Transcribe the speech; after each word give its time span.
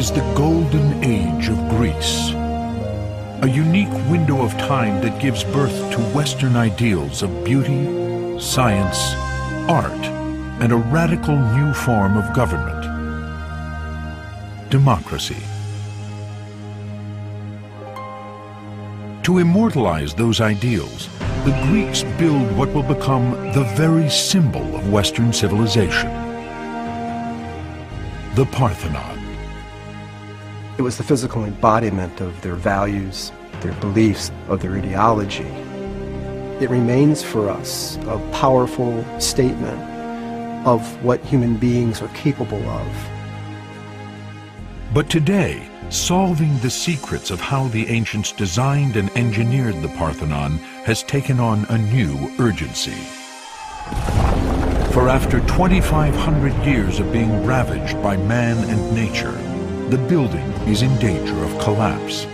Is 0.00 0.10
the 0.10 0.32
golden 0.34 1.04
age 1.04 1.48
of 1.48 1.58
Greece, 1.68 2.30
a 2.30 3.46
unique 3.46 3.92
window 4.08 4.40
of 4.40 4.52
time 4.52 5.02
that 5.02 5.20
gives 5.20 5.44
birth 5.44 5.76
to 5.92 5.98
Western 6.14 6.56
ideals 6.56 7.22
of 7.22 7.44
beauty, 7.44 7.84
science, 8.40 9.12
art, 9.68 10.06
and 10.62 10.72
a 10.72 10.76
radical 10.76 11.36
new 11.36 11.74
form 11.74 12.16
of 12.16 12.34
government, 12.34 12.80
democracy. 14.70 15.42
To 19.24 19.36
immortalize 19.36 20.14
those 20.14 20.40
ideals, 20.40 21.10
the 21.44 21.52
Greeks 21.68 22.04
build 22.18 22.50
what 22.56 22.72
will 22.72 22.94
become 22.94 23.32
the 23.52 23.64
very 23.76 24.08
symbol 24.08 24.64
of 24.74 24.90
Western 24.90 25.30
civilization, 25.30 26.08
the 28.34 28.46
Parthenon. 28.50 29.19
It 30.80 30.82
was 30.82 30.96
the 30.96 31.04
physical 31.04 31.44
embodiment 31.44 32.22
of 32.22 32.40
their 32.40 32.54
values, 32.54 33.32
their 33.60 33.74
beliefs, 33.80 34.32
of 34.48 34.62
their 34.62 34.76
ideology. 34.76 35.44
It 36.58 36.70
remains 36.70 37.22
for 37.22 37.50
us 37.50 37.98
a 38.06 38.18
powerful 38.32 39.04
statement 39.20 39.78
of 40.66 40.80
what 41.04 41.20
human 41.20 41.58
beings 41.58 42.00
are 42.00 42.08
capable 42.14 42.66
of. 42.66 43.10
But 44.94 45.10
today, 45.10 45.68
solving 45.90 46.58
the 46.60 46.70
secrets 46.70 47.30
of 47.30 47.42
how 47.42 47.68
the 47.68 47.86
ancients 47.88 48.32
designed 48.32 48.96
and 48.96 49.10
engineered 49.10 49.82
the 49.82 49.94
Parthenon 49.98 50.52
has 50.86 51.02
taken 51.02 51.38
on 51.38 51.66
a 51.68 51.76
new 51.76 52.34
urgency. 52.38 52.96
For 54.94 55.10
after 55.10 55.40
2,500 55.40 56.64
years 56.64 57.00
of 57.00 57.12
being 57.12 57.44
ravaged 57.44 58.02
by 58.02 58.16
man 58.16 58.56
and 58.70 58.94
nature, 58.94 59.38
the 59.90 59.98
building 59.98 60.46
is 60.68 60.82
in 60.82 60.96
danger 60.98 61.36
of 61.42 61.58
collapse. 61.58 62.24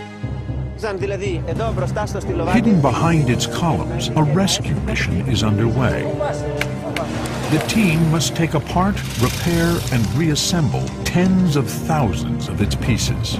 Hidden 0.79 2.81
behind 2.81 3.31
its 3.31 3.47
columns, 3.47 4.09
a 4.09 4.21
rescue 4.21 4.75
mission 4.81 5.27
is 5.27 5.41
underway. 5.41 6.03
The 7.49 7.65
team 7.67 8.11
must 8.11 8.35
take 8.35 8.53
apart, 8.53 8.95
repair, 9.19 9.75
and 9.91 10.13
reassemble 10.13 10.87
tens 11.03 11.55
of 11.55 11.67
thousands 11.67 12.47
of 12.47 12.61
its 12.61 12.75
pieces. 12.75 13.39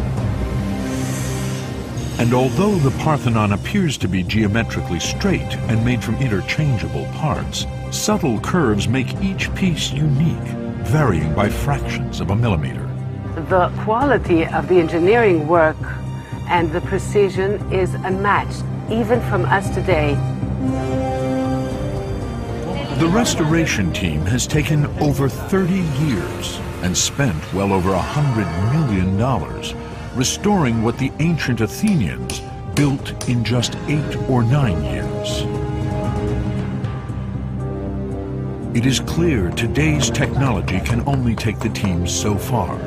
And 2.19 2.33
although 2.33 2.73
the 2.77 2.97
Parthenon 2.97 3.53
appears 3.53 3.99
to 3.99 4.07
be 4.07 4.23
geometrically 4.23 4.99
straight 4.99 5.55
and 5.69 5.85
made 5.85 6.03
from 6.03 6.15
interchangeable 6.15 7.05
parts, 7.13 7.67
subtle 7.91 8.39
curves 8.39 8.87
make 8.87 9.21
each 9.21 9.53
piece 9.53 9.91
unique, 9.91 10.47
varying 10.87 11.35
by 11.35 11.49
fractions 11.49 12.19
of 12.19 12.31
a 12.31 12.35
millimeter 12.35 12.86
the 13.49 13.69
quality 13.85 14.45
of 14.45 14.67
the 14.67 14.75
engineering 14.75 15.47
work 15.47 15.77
and 16.49 16.71
the 16.71 16.81
precision 16.81 17.53
is 17.71 17.93
unmatched, 17.93 18.63
even 18.91 19.21
from 19.30 19.45
us 19.45 19.73
today. 19.73 20.15
The 22.99 23.07
restoration 23.07 23.93
team 23.93 24.21
has 24.21 24.47
taken 24.47 24.86
over 24.99 25.30
30 25.30 25.73
years 25.73 26.59
and 26.81 26.97
spent 26.97 27.53
well 27.53 27.71
over 27.71 27.91
$100 27.91 28.73
million 28.73 29.77
restoring 30.17 30.81
what 30.81 30.97
the 30.97 31.11
ancient 31.19 31.61
Athenians 31.61 32.41
built 32.75 33.30
in 33.30 33.45
just 33.45 33.75
eight 33.87 34.15
or 34.30 34.43
nine 34.43 34.83
years. 34.83 35.43
It 38.75 38.86
is 38.86 38.99
clear 38.99 39.49
today's 39.52 40.09
technology 40.09 40.80
can 40.81 41.07
only 41.07 41.36
take 41.36 41.59
the 41.59 41.69
team 41.69 42.05
so 42.05 42.36
far. 42.36 42.77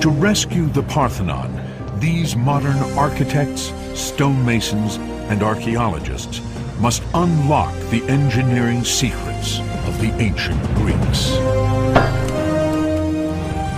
To 0.00 0.08
rescue 0.08 0.66
the 0.66 0.82
Parthenon, 0.82 1.60
these 2.00 2.34
modern 2.34 2.78
architects, 2.96 3.70
stonemasons, 3.92 4.96
and 5.28 5.42
archaeologists 5.42 6.40
must 6.78 7.02
unlock 7.12 7.74
the 7.90 8.02
engineering 8.04 8.82
secrets 8.82 9.58
of 9.58 10.00
the 10.00 10.10
ancient 10.18 10.58
Greeks. 10.76 11.32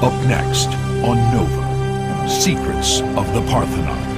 Up 0.00 0.14
next 0.28 0.68
on 1.02 1.16
Nova, 1.34 2.28
Secrets 2.28 3.00
of 3.00 3.26
the 3.34 3.42
Parthenon. 3.50 4.11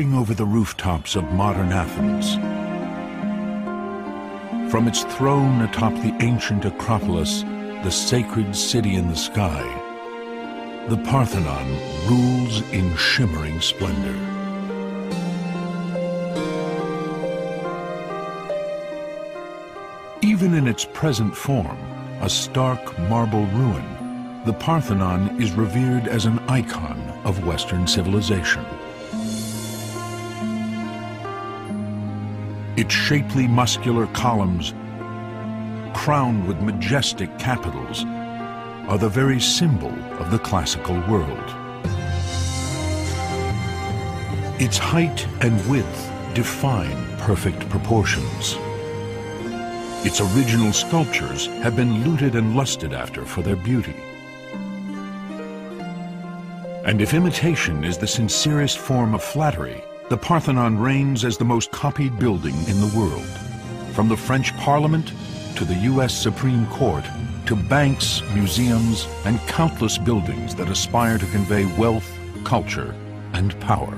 Peering 0.00 0.14
over 0.14 0.32
the 0.32 0.46
rooftops 0.46 1.14
of 1.14 1.30
modern 1.32 1.72
Athens. 1.72 2.36
From 4.72 4.88
its 4.88 5.02
throne 5.16 5.60
atop 5.60 5.92
the 5.92 6.16
ancient 6.20 6.64
Acropolis, 6.64 7.42
the 7.84 7.90
sacred 7.90 8.56
city 8.56 8.94
in 8.94 9.08
the 9.08 9.16
sky, 9.16 9.62
the 10.88 10.96
Parthenon 10.96 11.68
rules 12.08 12.62
in 12.70 12.96
shimmering 12.96 13.60
splendor. 13.60 14.16
Even 20.22 20.54
in 20.54 20.66
its 20.66 20.86
present 20.94 21.36
form, 21.36 21.78
a 22.22 22.30
stark 22.30 22.98
marble 23.00 23.44
ruin, 23.48 24.42
the 24.46 24.54
Parthenon 24.54 25.42
is 25.42 25.52
revered 25.52 26.08
as 26.08 26.24
an 26.24 26.38
icon 26.48 26.98
of 27.24 27.44
Western 27.44 27.86
civilization. 27.86 28.64
Its 32.80 32.94
shapely 32.94 33.46
muscular 33.46 34.06
columns, 34.06 34.72
crowned 35.94 36.48
with 36.48 36.62
majestic 36.62 37.28
capitals, 37.38 38.06
are 38.88 38.96
the 38.96 39.06
very 39.06 39.38
symbol 39.38 39.92
of 40.14 40.30
the 40.30 40.38
classical 40.38 40.98
world. 41.02 41.44
Its 44.58 44.78
height 44.78 45.26
and 45.42 45.54
width 45.68 46.10
define 46.32 47.06
perfect 47.18 47.68
proportions. 47.68 48.56
Its 50.06 50.22
original 50.22 50.72
sculptures 50.72 51.48
have 51.62 51.76
been 51.76 52.02
looted 52.02 52.34
and 52.34 52.56
lusted 52.56 52.94
after 52.94 53.26
for 53.26 53.42
their 53.42 53.56
beauty. 53.56 53.96
And 56.86 57.02
if 57.02 57.12
imitation 57.12 57.84
is 57.84 57.98
the 57.98 58.06
sincerest 58.06 58.78
form 58.78 59.14
of 59.14 59.22
flattery, 59.22 59.84
the 60.10 60.16
Parthenon 60.16 60.76
reigns 60.76 61.24
as 61.24 61.38
the 61.38 61.44
most 61.44 61.70
copied 61.70 62.18
building 62.18 62.56
in 62.66 62.80
the 62.80 62.92
world. 62.98 63.24
From 63.94 64.08
the 64.08 64.16
French 64.16 64.52
Parliament 64.56 65.12
to 65.54 65.64
the 65.64 65.74
U.S. 65.74 66.12
Supreme 66.12 66.66
Court 66.66 67.04
to 67.46 67.54
banks, 67.54 68.20
museums, 68.34 69.06
and 69.24 69.38
countless 69.46 69.98
buildings 69.98 70.56
that 70.56 70.68
aspire 70.68 71.16
to 71.16 71.26
convey 71.26 71.64
wealth, 71.76 72.10
culture, 72.42 72.92
and 73.34 73.58
power. 73.60 73.96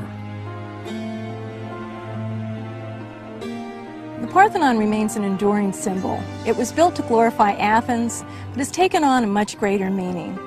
The 4.20 4.28
Parthenon 4.30 4.76
remains 4.76 5.16
an 5.16 5.24
enduring 5.24 5.72
symbol. 5.72 6.22
It 6.46 6.58
was 6.58 6.72
built 6.72 6.94
to 6.96 7.02
glorify 7.04 7.52
Athens, 7.52 8.22
but 8.50 8.58
has 8.58 8.70
taken 8.70 9.02
on 9.02 9.24
a 9.24 9.28
much 9.28 9.58
greater 9.58 9.90
meaning. 9.90 10.38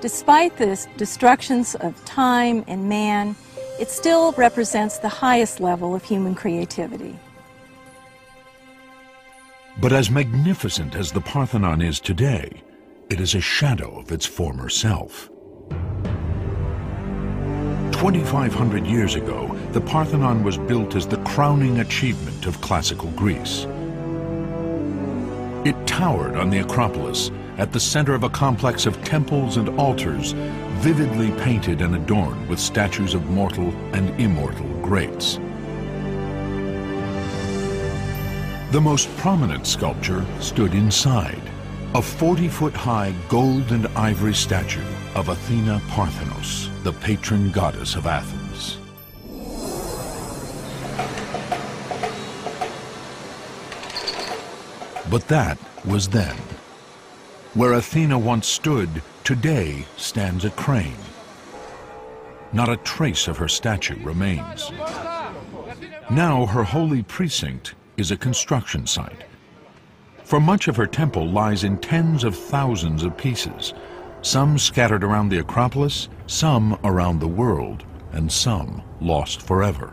Despite 0.00 0.56
the 0.56 0.84
destructions 0.96 1.76
of 1.76 2.04
time 2.04 2.64
and 2.66 2.88
man, 2.88 3.36
it 3.78 3.90
still 3.90 4.32
represents 4.32 4.98
the 4.98 5.08
highest 5.08 5.60
level 5.60 5.94
of 5.94 6.04
human 6.04 6.34
creativity. 6.34 7.18
But 9.80 9.92
as 9.92 10.10
magnificent 10.10 10.94
as 10.94 11.12
the 11.12 11.20
Parthenon 11.20 11.80
is 11.80 11.98
today, 11.98 12.62
it 13.08 13.20
is 13.20 13.34
a 13.34 13.40
shadow 13.40 13.98
of 13.98 14.12
its 14.12 14.26
former 14.26 14.68
self. 14.68 15.30
2,500 17.92 18.86
years 18.86 19.14
ago, 19.14 19.56
the 19.72 19.80
Parthenon 19.80 20.42
was 20.42 20.58
built 20.58 20.96
as 20.96 21.06
the 21.06 21.18
crowning 21.18 21.78
achievement 21.78 22.46
of 22.46 22.60
classical 22.60 23.10
Greece. 23.12 23.66
It 25.64 25.76
towered 25.86 26.36
on 26.36 26.50
the 26.50 26.58
Acropolis 26.58 27.30
at 27.58 27.72
the 27.72 27.78
center 27.78 28.14
of 28.14 28.24
a 28.24 28.28
complex 28.28 28.86
of 28.86 29.02
temples 29.04 29.56
and 29.56 29.68
altars 29.78 30.32
vividly 30.82 31.30
painted 31.42 31.80
and 31.80 31.94
adorned 31.94 32.48
with 32.48 32.58
statues 32.58 33.14
of 33.14 33.30
mortal 33.30 33.70
and 33.94 34.20
immortal 34.20 34.66
greats. 34.80 35.36
The 38.72 38.80
most 38.80 39.08
prominent 39.18 39.64
sculpture 39.64 40.26
stood 40.40 40.74
inside, 40.74 41.40
a 41.94 42.00
40-foot-high 42.00 43.14
gold 43.28 43.70
and 43.70 43.86
ivory 43.96 44.34
statue 44.34 44.82
of 45.14 45.28
Athena 45.28 45.80
Parthenos, 45.86 46.68
the 46.82 46.92
patron 46.94 47.52
goddess 47.52 47.94
of 47.94 48.08
Athens. 48.08 48.78
But 55.08 55.28
that 55.28 55.58
was 55.84 56.08
then. 56.08 56.36
Where 57.54 57.74
Athena 57.74 58.18
once 58.18 58.48
stood, 58.48 59.00
today 59.24 59.86
stands 59.96 60.44
a 60.44 60.50
crane. 60.50 60.96
Not 62.52 62.68
a 62.68 62.76
trace 62.78 63.28
of 63.28 63.38
her 63.38 63.48
statue 63.48 64.02
remains. 64.02 64.70
Now 66.10 66.46
her 66.46 66.64
holy 66.64 67.02
precinct 67.02 67.74
is 67.96 68.10
a 68.10 68.16
construction 68.16 68.86
site. 68.86 69.24
For 70.24 70.40
much 70.40 70.68
of 70.68 70.76
her 70.76 70.86
temple 70.86 71.28
lies 71.28 71.64
in 71.64 71.78
tens 71.78 72.24
of 72.24 72.36
thousands 72.36 73.04
of 73.04 73.16
pieces, 73.16 73.74
some 74.22 74.58
scattered 74.58 75.04
around 75.04 75.28
the 75.28 75.38
Acropolis, 75.38 76.08
some 76.26 76.78
around 76.84 77.18
the 77.18 77.28
world, 77.28 77.84
and 78.12 78.30
some 78.30 78.82
lost 79.00 79.42
forever. 79.42 79.88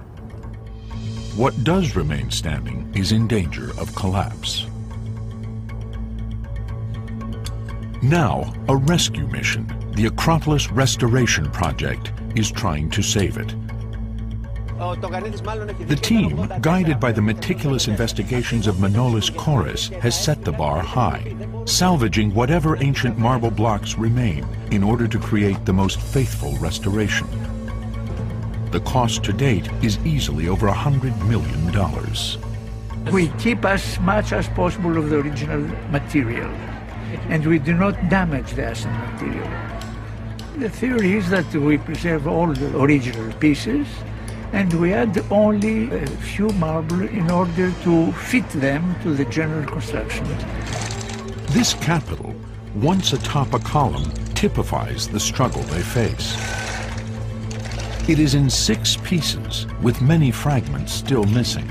What 1.35 1.63
does 1.63 1.95
remain 1.95 2.31
standing 2.31 2.91
is 2.95 3.11
in 3.11 3.27
danger 3.27 3.71
of 3.79 3.95
collapse. 3.95 4.65
Now, 8.01 8.53
a 8.69 8.77
rescue 8.77 9.27
mission, 9.27 9.67
the 9.93 10.05
Acropolis 10.05 10.71
Restoration 10.71 11.51
Project, 11.51 12.13
is 12.33 12.49
trying 12.49 12.89
to 12.91 13.01
save 13.01 13.37
it. 13.37 13.53
The 14.77 15.99
team, 16.01 16.49
guided 16.61 17.01
by 17.01 17.11
the 17.11 17.21
meticulous 17.21 17.89
investigations 17.89 18.67
of 18.67 18.75
Manolis 18.75 19.29
Korres, 19.29 19.89
has 19.99 20.17
set 20.17 20.45
the 20.45 20.53
bar 20.53 20.79
high, 20.79 21.35
salvaging 21.65 22.33
whatever 22.33 22.81
ancient 22.81 23.17
marble 23.17 23.51
blocks 23.51 23.97
remain 23.97 24.47
in 24.71 24.81
order 24.81 25.05
to 25.05 25.19
create 25.19 25.65
the 25.65 25.73
most 25.73 25.99
faithful 25.99 26.55
restoration. 26.59 27.27
The 28.71 28.79
cost 28.79 29.25
to 29.25 29.33
date 29.33 29.69
is 29.83 29.97
easily 30.05 30.47
over 30.47 30.67
a 30.67 30.73
hundred 30.73 31.17
million 31.25 31.73
dollars. 31.73 32.37
We 33.11 33.27
keep 33.39 33.65
as 33.65 33.99
much 33.99 34.31
as 34.31 34.47
possible 34.47 34.97
of 34.97 35.09
the 35.09 35.17
original 35.19 35.59
material, 35.91 36.49
and 37.29 37.45
we 37.45 37.59
do 37.59 37.73
not 37.73 38.09
damage 38.09 38.53
the 38.53 38.65
asset 38.65 38.91
material. 39.13 39.47
The 40.57 40.69
theory 40.69 41.13
is 41.13 41.29
that 41.29 41.53
we 41.53 41.77
preserve 41.77 42.27
all 42.27 42.47
the 42.47 42.77
original 42.77 43.31
pieces, 43.39 43.87
and 44.51 44.73
we 44.73 44.93
add 44.93 45.23
only 45.31 45.89
a 45.91 46.07
few 46.07 46.49
marble 46.49 47.03
in 47.07 47.29
order 47.29 47.71
to 47.83 48.11
fit 48.13 48.49
them 48.49 48.95
to 49.03 49.13
the 49.13 49.25
general 49.25 49.65
construction. 49.65 50.25
This 51.51 51.75
capital, 51.75 52.35
once 52.75 53.13
atop 53.13 53.53
a 53.53 53.59
column, 53.59 54.11
typifies 54.33 55.07
the 55.07 55.19
struggle 55.19 55.61
they 55.63 55.81
face. 55.81 56.35
It 58.09 58.17
is 58.19 58.33
in 58.33 58.49
six 58.49 58.97
pieces, 58.97 59.67
with 59.81 60.01
many 60.01 60.31
fragments 60.31 60.93
still 60.93 61.25
missing. 61.25 61.69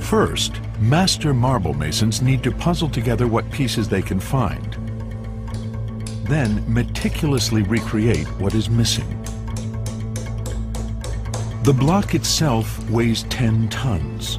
First, 0.00 0.60
master 0.80 1.32
marble 1.32 1.74
masons 1.74 2.20
need 2.20 2.42
to 2.42 2.52
puzzle 2.52 2.88
together 2.88 3.26
what 3.26 3.50
pieces 3.50 3.88
they 3.88 4.02
can 4.02 4.20
find. 4.20 4.74
Then 6.24 6.62
meticulously 6.72 7.62
recreate 7.62 8.26
what 8.40 8.54
is 8.54 8.68
missing. 8.68 9.08
The 11.62 11.72
block 11.72 12.14
itself 12.14 12.88
weighs 12.90 13.24
10 13.24 13.68
tons. 13.70 14.38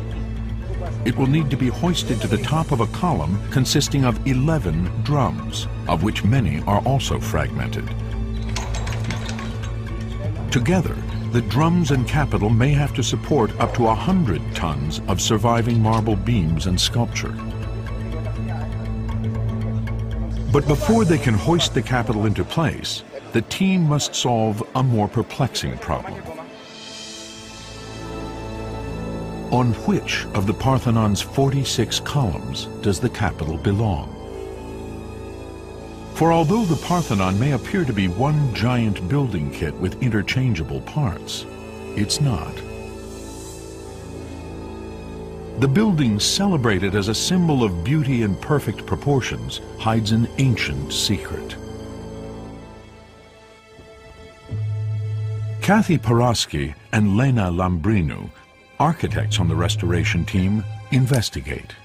It 1.05 1.15
will 1.17 1.27
need 1.27 1.49
to 1.49 1.57
be 1.57 1.67
hoisted 1.67 2.21
to 2.21 2.27
the 2.27 2.37
top 2.37 2.71
of 2.71 2.81
a 2.81 2.87
column 2.87 3.39
consisting 3.51 4.05
of 4.05 4.25
11 4.27 5.03
drums, 5.03 5.67
of 5.87 6.03
which 6.03 6.23
many 6.23 6.61
are 6.63 6.81
also 6.85 7.19
fragmented. 7.19 7.87
Together, 10.51 10.95
the 11.31 11.41
drums 11.41 11.91
and 11.91 12.07
capital 12.07 12.49
may 12.49 12.69
have 12.69 12.93
to 12.93 13.03
support 13.03 13.51
up 13.59 13.73
to 13.73 13.83
100 13.83 14.55
tons 14.55 15.01
of 15.07 15.21
surviving 15.21 15.81
marble 15.81 16.15
beams 16.15 16.67
and 16.67 16.79
sculpture. 16.79 17.35
But 20.53 20.65
before 20.67 21.03
they 21.03 21.17
can 21.17 21.33
hoist 21.33 21.73
the 21.73 21.81
capital 21.81 22.25
into 22.25 22.45
place, 22.45 23.03
the 23.33 23.41
team 23.43 23.83
must 23.83 24.15
solve 24.15 24.63
a 24.75 24.81
more 24.81 25.07
perplexing 25.09 25.77
problem. 25.79 26.23
On 29.51 29.73
which 29.85 30.25
of 30.33 30.47
the 30.47 30.53
Parthenon's 30.53 31.21
46 31.21 31.99
columns 32.01 32.65
does 32.81 32.99
the 32.99 33.09
capital 33.09 33.57
belong? 33.57 34.16
For 36.17 36.33
although 36.33 36.65
the 36.65 36.83
Parthenon 36.83 37.39
may 37.39 37.51
appear 37.51 37.85
to 37.85 37.93
be 37.93 38.07
one 38.07 38.51
giant 38.55 39.07
building 39.07 39.51
kit 39.51 39.75
with 39.75 40.01
interchangeable 40.01 40.81
parts, 40.81 41.45
it's 41.95 42.19
not. 42.19 42.55
The 45.59 45.67
building 45.67 46.19
celebrated 46.19 46.95
as 46.95 47.07
a 47.07 47.13
symbol 47.13 47.63
of 47.63 47.83
beauty 47.83 48.23
and 48.23 48.41
perfect 48.41 48.83
proportions 48.87 49.61
hides 49.77 50.11
an 50.11 50.27
ancient 50.39 50.91
secret. 50.91 51.55
Kathy 55.61 55.99
Paraski 55.99 56.73
and 56.93 57.15
Lena 57.15 57.51
Lambrinou 57.51 58.27
architects 58.79 59.39
on 59.39 59.47
the 59.47 59.55
restoration 59.55 60.25
team 60.25 60.63
investigate. 60.89 61.75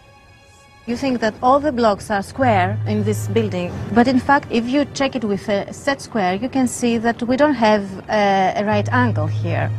You 0.85 0.97
think 0.97 1.21
that 1.21 1.35
all 1.45 1.61
the 1.61 1.71
blocks 1.71 2.11
are 2.11 2.23
square 2.25 2.77
in 2.89 3.05
this 3.05 3.29
building, 3.29 3.73
but 3.95 4.09
in 4.09 4.19
fact, 4.19 4.49
if 4.51 4.67
you 4.67 4.85
check 4.87 5.15
it 5.15 5.23
with 5.23 5.49
a 5.49 5.73
set 5.73 6.01
square, 6.01 6.35
you 6.35 6.49
can 6.49 6.67
see 6.67 6.99
that 6.99 7.23
we 7.23 7.37
don't 7.37 7.55
have 7.55 7.85
a, 8.09 8.53
a 8.57 8.65
right 8.65 8.89
angle 8.93 9.29
here. 9.29 9.71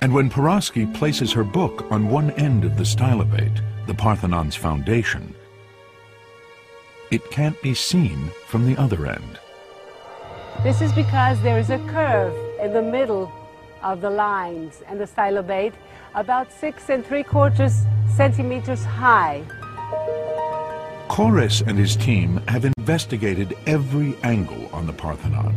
And 0.00 0.14
when 0.14 0.30
Paraski 0.30 0.92
places 0.94 1.32
her 1.32 1.44
book 1.44 1.86
on 1.90 2.08
one 2.08 2.30
end 2.32 2.64
of 2.64 2.78
the 2.78 2.84
stylobate, 2.84 3.60
the 3.86 3.92
Parthenon's 3.92 4.56
foundation, 4.56 5.34
it 7.10 7.30
can't 7.30 7.60
be 7.60 7.74
seen 7.74 8.30
from 8.46 8.64
the 8.64 8.74
other 8.80 9.06
end. 9.06 9.38
This 10.62 10.80
is 10.80 10.94
because 10.94 11.38
there 11.42 11.58
is 11.58 11.68
a 11.68 11.78
curve 11.90 12.34
in 12.58 12.72
the 12.72 12.80
middle 12.82 13.30
of 13.82 14.00
the 14.00 14.08
lines 14.08 14.82
and 14.88 14.98
the 14.98 15.04
stylobate 15.04 15.74
about 16.14 16.50
six 16.50 16.88
and 16.88 17.04
three 17.04 17.22
quarters 17.22 17.84
centimeters 18.16 18.84
high. 18.84 19.42
Korres 21.08 21.66
and 21.66 21.78
his 21.78 21.96
team 21.96 22.40
have 22.48 22.64
investigated 22.64 23.56
every 23.66 24.16
angle 24.22 24.68
on 24.72 24.86
the 24.86 24.92
Parthenon. 24.92 25.54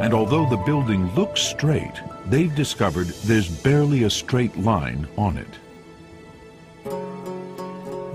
And 0.00 0.14
although 0.14 0.48
the 0.48 0.56
building 0.58 1.12
looks 1.14 1.40
straight, 1.40 2.00
they've 2.26 2.54
discovered 2.54 3.08
there's 3.24 3.48
barely 3.48 4.04
a 4.04 4.10
straight 4.10 4.56
line 4.58 5.08
on 5.16 5.36
it. 5.36 5.58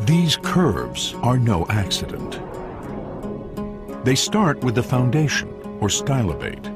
These 0.06 0.38
curves 0.38 1.16
are 1.16 1.38
no 1.38 1.66
accident. 1.68 2.40
They 4.06 4.16
start 4.16 4.64
with 4.64 4.76
the 4.76 4.84
foundation, 4.84 5.50
or 5.82 5.90
stylobate. 5.90 6.72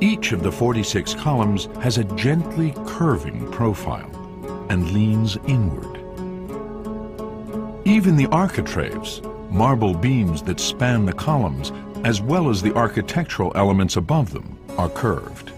Each 0.00 0.32
of 0.32 0.42
the 0.42 0.52
46 0.52 1.14
columns 1.14 1.66
has 1.80 1.98
a 1.98 2.04
gently 2.04 2.74
curving 2.86 3.50
profile 3.50 4.21
and 4.68 4.92
leans 4.92 5.36
inward. 5.46 5.98
Even 7.84 8.16
the 8.16 8.26
architraves, 8.26 9.20
marble 9.50 9.94
beams 9.94 10.42
that 10.42 10.60
span 10.60 11.04
the 11.04 11.12
columns, 11.12 11.72
as 12.04 12.20
well 12.20 12.48
as 12.48 12.62
the 12.62 12.74
architectural 12.74 13.52
elements 13.54 13.96
above 13.96 14.32
them, 14.32 14.58
are 14.78 14.88
curved. 14.88 15.52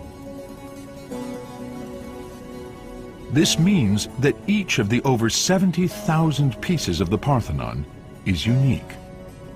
This 3.30 3.58
means 3.58 4.08
that 4.20 4.37
each 4.46 4.78
of 4.78 4.88
the 4.88 5.02
over 5.02 5.28
70,000 5.28 6.61
pieces 6.61 7.00
of 7.00 7.11
the 7.11 7.18
Parthenon 7.18 7.84
is 8.26 8.46
unique 8.46 8.82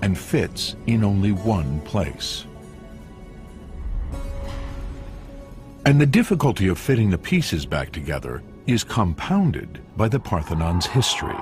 and 0.01 0.17
fits 0.17 0.75
in 0.85 1.03
only 1.03 1.31
one 1.31 1.79
place. 1.81 2.45
And 5.85 5.99
the 5.99 6.05
difficulty 6.05 6.67
of 6.67 6.77
fitting 6.77 7.09
the 7.09 7.17
pieces 7.17 7.65
back 7.65 7.91
together 7.91 8.43
is 8.71 8.83
compounded 8.83 9.79
by 9.97 10.07
the 10.07 10.19
Parthenon's 10.19 10.85
history. 10.85 11.35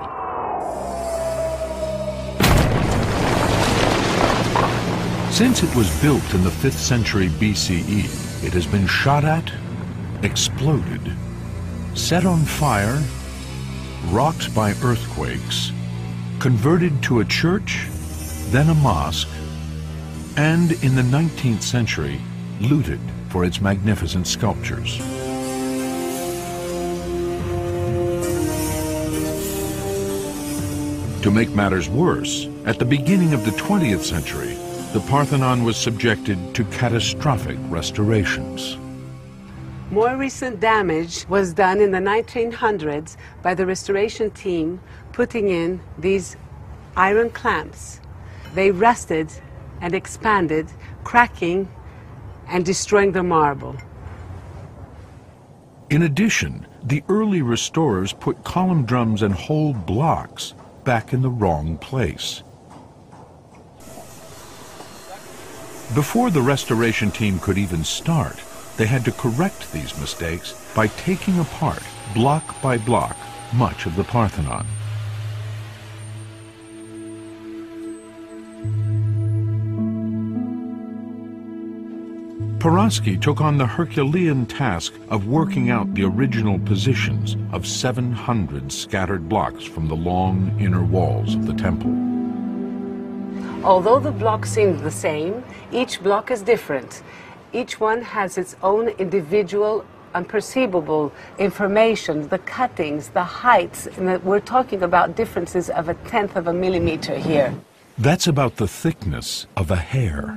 Since 5.30 5.62
it 5.62 5.74
was 5.76 6.00
built 6.00 6.34
in 6.34 6.42
the 6.42 6.50
5th 6.50 6.72
century 6.72 7.28
BCE, 7.28 8.44
it 8.44 8.52
has 8.54 8.66
been 8.66 8.86
shot 8.86 9.24
at, 9.24 9.52
exploded, 10.22 11.12
set 11.94 12.24
on 12.24 12.44
fire, 12.44 13.02
rocked 14.06 14.54
by 14.54 14.70
earthquakes, 14.82 15.72
converted 16.38 17.02
to 17.02 17.20
a 17.20 17.24
church, 17.24 17.86
then 18.50 18.70
a 18.70 18.74
mosque, 18.74 19.28
and 20.36 20.72
in 20.82 20.94
the 20.94 21.02
19th 21.02 21.62
century, 21.62 22.20
looted 22.60 23.00
for 23.28 23.44
its 23.44 23.60
magnificent 23.60 24.26
sculptures. 24.26 25.17
To 31.28 31.34
make 31.34 31.50
matters 31.50 31.90
worse, 31.90 32.48
at 32.64 32.78
the 32.78 32.86
beginning 32.86 33.34
of 33.34 33.44
the 33.44 33.50
20th 33.50 34.00
century, 34.00 34.54
the 34.94 35.04
Parthenon 35.10 35.62
was 35.62 35.76
subjected 35.76 36.54
to 36.54 36.64
catastrophic 36.64 37.58
restorations. 37.68 38.78
More 39.90 40.16
recent 40.16 40.58
damage 40.58 41.28
was 41.28 41.52
done 41.52 41.82
in 41.82 41.90
the 41.90 41.98
1900s 41.98 43.18
by 43.42 43.52
the 43.52 43.66
restoration 43.66 44.30
team 44.30 44.80
putting 45.12 45.48
in 45.48 45.82
these 45.98 46.34
iron 46.96 47.28
clamps. 47.28 48.00
They 48.54 48.70
rusted 48.70 49.30
and 49.82 49.94
expanded, 49.94 50.66
cracking 51.04 51.68
and 52.46 52.64
destroying 52.64 53.12
the 53.12 53.22
marble. 53.22 53.76
In 55.90 56.00
addition, 56.04 56.66
the 56.82 57.04
early 57.10 57.42
restorers 57.42 58.14
put 58.14 58.44
column 58.44 58.86
drums 58.86 59.20
and 59.20 59.34
whole 59.34 59.74
blocks 59.74 60.54
back 60.88 61.12
in 61.12 61.20
the 61.20 61.28
wrong 61.28 61.76
place. 61.76 62.42
Before 65.94 66.30
the 66.30 66.40
restoration 66.40 67.10
team 67.10 67.38
could 67.40 67.58
even 67.58 67.84
start, 67.84 68.40
they 68.78 68.86
had 68.86 69.04
to 69.04 69.12
correct 69.12 69.70
these 69.70 70.00
mistakes 70.00 70.54
by 70.74 70.86
taking 70.86 71.38
apart, 71.40 71.82
block 72.14 72.62
by 72.62 72.78
block, 72.78 73.18
much 73.52 73.84
of 73.84 73.96
the 73.96 74.04
Parthenon. 74.04 74.66
Paraske 82.58 83.20
took 83.20 83.40
on 83.40 83.56
the 83.56 83.66
Herculean 83.66 84.44
task 84.44 84.92
of 85.10 85.28
working 85.28 85.70
out 85.70 85.94
the 85.94 86.02
original 86.02 86.58
positions 86.58 87.36
of 87.52 87.64
700 87.64 88.72
scattered 88.72 89.28
blocks 89.28 89.62
from 89.62 89.86
the 89.86 89.94
long 89.94 90.52
inner 90.58 90.82
walls 90.82 91.36
of 91.36 91.46
the 91.46 91.54
temple. 91.54 91.94
Although 93.64 94.00
the 94.00 94.10
blocks 94.10 94.50
seem 94.50 94.76
the 94.78 94.90
same, 94.90 95.44
each 95.70 96.02
block 96.02 96.32
is 96.32 96.42
different. 96.42 97.04
Each 97.52 97.78
one 97.78 98.02
has 98.02 98.36
its 98.36 98.56
own 98.60 98.88
individual 98.88 99.84
unperceivable 100.14 101.12
information, 101.38 102.26
the 102.28 102.38
cuttings, 102.38 103.10
the 103.10 103.22
heights, 103.22 103.86
and 103.86 104.20
we're 104.24 104.40
talking 104.40 104.82
about 104.82 105.14
differences 105.14 105.70
of 105.70 105.88
a 105.88 105.94
tenth 105.94 106.34
of 106.34 106.48
a 106.48 106.52
millimeter 106.52 107.16
here. 107.16 107.54
That's 107.98 108.26
about 108.26 108.56
the 108.56 108.66
thickness 108.66 109.46
of 109.56 109.70
a 109.70 109.76
hair. 109.76 110.36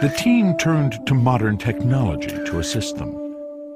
The 0.00 0.10
team 0.10 0.56
turned 0.56 1.04
to 1.08 1.14
modern 1.14 1.58
technology 1.58 2.28
to 2.28 2.60
assist 2.60 2.98
them. 2.98 3.34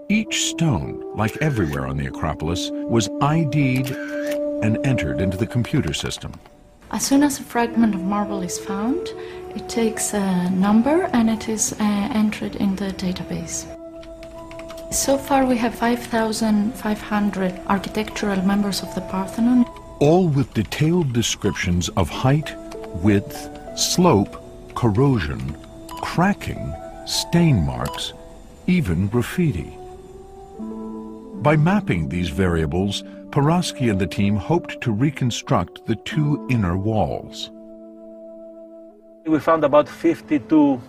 Each 0.08 0.50
stone, 0.50 1.02
like 1.16 1.36
everywhere 1.38 1.88
on 1.88 1.96
the 1.96 2.06
Acropolis, 2.06 2.70
was 2.70 3.08
ID'd 3.20 3.90
and 4.62 4.78
entered 4.86 5.20
into 5.20 5.36
the 5.36 5.48
computer 5.48 5.92
system. 5.92 6.32
As 6.92 7.04
soon 7.04 7.24
as 7.24 7.40
a 7.40 7.42
fragment 7.42 7.96
of 7.96 8.04
marble 8.04 8.40
is 8.40 8.56
found, 8.56 9.08
it 9.56 9.68
takes 9.68 10.14
a 10.14 10.48
number 10.50 11.10
and 11.12 11.28
it 11.28 11.48
is 11.48 11.72
uh, 11.72 12.08
entered 12.14 12.54
in 12.54 12.76
the 12.76 12.92
database. 12.92 13.66
So 14.94 15.18
far 15.18 15.44
we 15.44 15.56
have 15.56 15.74
5,500 15.74 17.60
architectural 17.66 18.42
members 18.42 18.80
of 18.84 18.94
the 18.94 19.00
Parthenon. 19.00 19.64
All 19.98 20.28
with 20.28 20.54
detailed 20.54 21.12
descriptions 21.12 21.88
of 21.96 22.08
height, 22.08 22.54
width, 23.02 23.48
slope, 23.76 24.36
corrosion, 24.76 25.56
cracking, 26.02 26.74
stain 27.06 27.64
marks, 27.64 28.12
even 28.66 29.08
graffiti. 29.08 29.72
By 31.40 31.56
mapping 31.56 32.08
these 32.08 32.28
variables, 32.28 33.02
Paraske 33.30 33.90
and 33.90 33.98
the 33.98 34.06
team 34.06 34.36
hoped 34.36 34.80
to 34.82 34.92
reconstruct 34.92 35.86
the 35.86 35.96
two 35.96 36.46
inner 36.50 36.76
walls. 36.76 37.50
We 39.24 39.38
found 39.38 39.64
about 39.64 39.88
52 39.88 40.80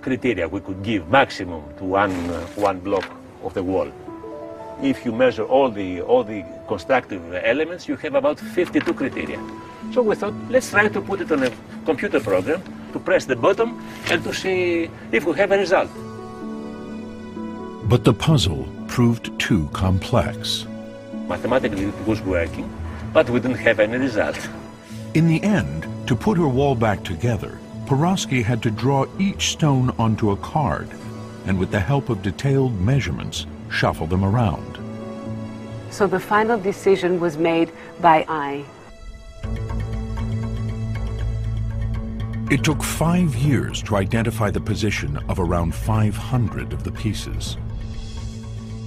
criteria 0.00 0.48
we 0.48 0.60
could 0.60 0.82
give 0.82 1.08
maximum 1.08 1.62
to 1.78 1.84
one, 1.84 2.12
uh, 2.30 2.40
one 2.56 2.80
block 2.80 3.08
of 3.44 3.54
the 3.54 3.62
wall. 3.62 3.92
If 4.82 5.04
you 5.04 5.12
measure 5.12 5.44
all 5.44 5.70
the, 5.70 6.00
all 6.00 6.24
the 6.24 6.44
constructive 6.66 7.22
elements, 7.34 7.86
you 7.86 7.96
have 7.96 8.14
about 8.14 8.40
52 8.40 8.94
criteria. 8.94 9.40
So 9.92 10.02
we 10.02 10.16
thought, 10.16 10.34
let's 10.50 10.70
try 10.70 10.88
to 10.88 11.00
put 11.00 11.20
it 11.20 11.30
on 11.30 11.44
a 11.44 11.52
computer 11.84 12.20
program 12.20 12.62
to 12.96 13.04
press 13.04 13.24
the 13.26 13.36
button 13.36 13.70
and 14.10 14.24
to 14.24 14.32
see 14.32 14.90
if 15.12 15.24
we 15.26 15.36
have 15.36 15.52
a 15.52 15.58
result. 15.58 15.90
But 17.88 18.04
the 18.04 18.14
puzzle 18.14 18.66
proved 18.88 19.38
too 19.38 19.68
complex. 19.72 20.66
Mathematically 21.28 21.86
it 21.86 22.06
was 22.06 22.20
working, 22.22 22.68
but 23.12 23.28
we 23.28 23.40
didn't 23.40 23.58
have 23.58 23.80
any 23.80 23.98
result. 23.98 24.38
In 25.14 25.28
the 25.28 25.42
end, 25.42 25.86
to 26.08 26.16
put 26.16 26.38
her 26.38 26.48
wall 26.48 26.74
back 26.74 27.04
together, 27.04 27.58
Paraske 27.86 28.42
had 28.42 28.62
to 28.62 28.70
draw 28.70 29.06
each 29.18 29.48
stone 29.54 29.90
onto 29.98 30.30
a 30.30 30.36
card 30.36 30.88
and 31.46 31.58
with 31.58 31.70
the 31.70 31.80
help 31.80 32.08
of 32.08 32.22
detailed 32.22 32.80
measurements, 32.80 33.46
shuffle 33.70 34.06
them 34.06 34.24
around. 34.24 34.72
So 35.90 36.06
the 36.06 36.18
final 36.18 36.58
decision 36.58 37.20
was 37.20 37.36
made 37.38 37.70
by 38.00 38.24
eye. 38.28 38.64
It 42.48 42.62
took 42.62 42.80
five 42.80 43.34
years 43.34 43.82
to 43.82 43.96
identify 43.96 44.52
the 44.52 44.60
position 44.60 45.18
of 45.28 45.40
around 45.40 45.74
500 45.74 46.72
of 46.72 46.84
the 46.84 46.92
pieces. 46.92 47.56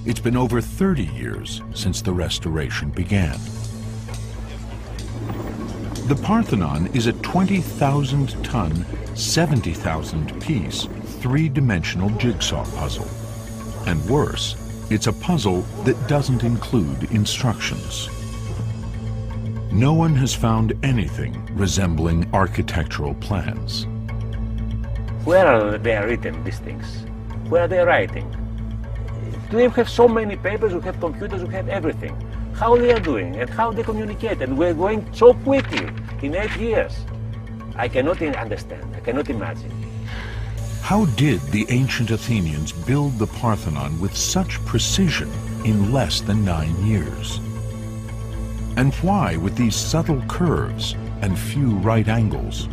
It's 0.06 0.22
been 0.22 0.38
over 0.38 0.62
30 0.62 1.04
years 1.08 1.62
since 1.74 2.02
the 2.02 2.14
restoration 2.14 2.90
began. 2.90 3.38
The 6.08 6.18
Parthenon 6.24 6.88
is 6.96 7.08
a 7.08 7.14
20,000 7.14 8.44
ton, 8.46 8.86
70,000 9.16 10.42
piece, 10.42 10.86
three-dimensional 11.20 12.12
jigsaw 12.12 12.64
puzzle. 12.78 13.10
And 13.86 14.04
worse, 14.10 14.56
it's 14.90 15.08
a 15.08 15.14
puzzle 15.14 15.64
that 15.84 16.08
doesn't 16.08 16.46
include 16.46 17.12
instructions. 17.12 18.08
No 19.72 19.94
one 19.94 20.16
has 20.16 20.34
found 20.34 20.74
anything 20.82 21.48
resembling 21.56 22.28
architectural 22.34 23.14
plans. 23.14 23.86
Where 25.26 25.46
are 25.46 25.78
they 25.78 25.96
written, 25.96 26.44
these 26.44 26.58
things? 26.58 27.06
Where 27.50 27.66
are 27.66 27.68
they 27.68 27.78
writing? 27.78 28.26
Today 29.52 29.68
we 29.68 29.74
have 29.76 29.88
so 29.88 30.08
many 30.08 30.38
papers, 30.38 30.74
we 30.74 30.82
have 30.82 31.00
computers, 31.00 31.44
we 31.44 31.54
have 31.54 31.70
everything. 31.70 32.20
How 32.56 32.78
they 32.78 32.92
are 32.92 33.00
doing 33.00 33.36
and 33.36 33.48
how 33.48 33.72
they 33.72 33.84
communicate, 33.84 34.42
and 34.42 34.58
we're 34.58 34.74
going 34.74 35.08
so 35.14 35.36
quickly 35.36 35.88
in 36.24 36.34
eight 36.34 36.56
years. 36.58 37.06
I 37.76 37.88
cannot 37.88 38.24
understand, 38.24 38.96
I 38.96 39.02
cannot 39.02 39.30
imagine. 39.30 39.72
How 40.82 41.06
did 41.06 41.42
the 41.52 41.68
ancient 41.70 42.10
Athenians 42.10 42.72
build 42.72 43.20
the 43.20 43.28
Parthenon 43.28 44.00
with 44.02 44.18
such 44.18 44.60
precision 44.66 45.32
in 45.64 45.94
less 45.94 46.22
than 46.22 46.44
nine 46.44 46.76
years? 46.84 47.40
And 48.80 48.94
why 49.02 49.36
with 49.36 49.58
these 49.58 49.76
subtle 49.76 50.22
curves 50.30 50.96
and 51.22 51.38
few 51.38 51.72
right 51.80 52.08
angles? 52.08 52.70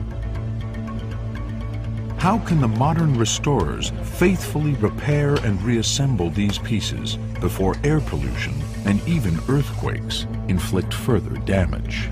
How 2.17 2.39
can 2.39 2.61
the 2.61 2.69
modern 2.69 3.19
restorers 3.19 3.91
faithfully 4.05 4.75
repair 4.75 5.35
and 5.35 5.61
reassemble 5.63 6.31
these 6.31 6.59
pieces 6.59 7.17
before 7.41 7.75
air 7.83 7.99
pollution 7.99 8.55
and 8.85 9.03
even 9.09 9.41
earthquakes 9.49 10.29
inflict 10.47 10.95
further 10.95 11.37
damage? 11.41 12.09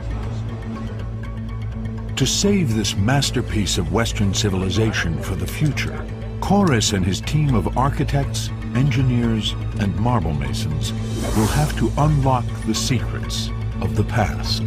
To 2.16 2.26
save 2.26 2.74
this 2.74 2.96
masterpiece 2.96 3.78
of 3.78 3.92
Western 3.92 4.34
civilization 4.34 5.22
for 5.22 5.36
the 5.36 5.46
future, 5.46 6.04
Korres 6.40 6.94
and 6.94 7.06
his 7.06 7.20
team 7.20 7.54
of 7.54 7.78
architects, 7.78 8.50
engineers, 8.74 9.52
and 9.78 9.94
marble 10.00 10.32
masons 10.32 10.92
will 11.36 11.46
have 11.46 11.78
to 11.78 11.92
unlock 11.96 12.44
the 12.66 12.74
secrets 12.74 13.50
of 13.80 13.96
the 13.96 14.04
past. 14.04 14.66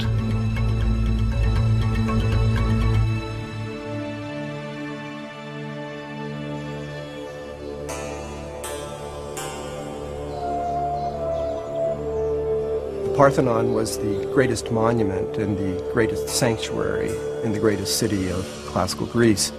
The 13.03 13.13
Parthenon 13.15 13.73
was 13.73 13.97
the 13.97 14.29
greatest 14.33 14.71
monument 14.71 15.37
and 15.37 15.57
the 15.57 15.89
greatest 15.93 16.29
sanctuary 16.29 17.09
in 17.43 17.51
the 17.51 17.59
greatest 17.59 17.97
city 17.97 18.29
of 18.29 18.45
classical 18.67 19.07
Greece. 19.07 19.51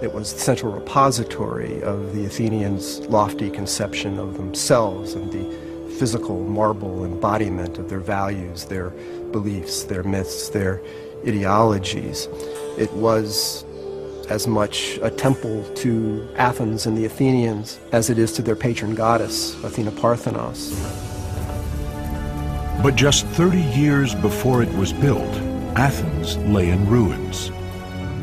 It 0.00 0.12
was 0.12 0.32
the 0.32 0.38
central 0.38 0.72
repository 0.72 1.82
of 1.82 2.14
the 2.14 2.24
Athenians' 2.24 3.00
lofty 3.08 3.50
conception 3.50 4.18
of 4.18 4.36
themselves 4.36 5.14
and 5.14 5.32
the 5.32 5.67
physical 5.98 6.44
marble 6.44 7.04
embodiment 7.04 7.76
of 7.78 7.88
their 7.88 8.00
values, 8.00 8.66
their 8.66 8.90
beliefs, 9.32 9.82
their 9.84 10.04
myths, 10.04 10.48
their 10.50 10.80
ideologies. 11.26 12.28
It 12.78 12.92
was 12.92 13.64
as 14.30 14.46
much 14.46 14.98
a 15.02 15.10
temple 15.10 15.64
to 15.74 16.28
Athens 16.36 16.86
and 16.86 16.96
the 16.96 17.04
Athenians 17.04 17.78
as 17.92 18.10
it 18.10 18.18
is 18.18 18.32
to 18.34 18.42
their 18.42 18.54
patron 18.54 18.94
goddess, 18.94 19.54
Athena 19.64 19.90
Parthenos. 19.92 20.70
But 22.82 22.94
just 22.94 23.26
30 23.26 23.58
years 23.58 24.14
before 24.14 24.62
it 24.62 24.72
was 24.74 24.92
built, 24.92 25.34
Athens 25.76 26.36
lay 26.38 26.70
in 26.70 26.88
ruins. 26.88 27.50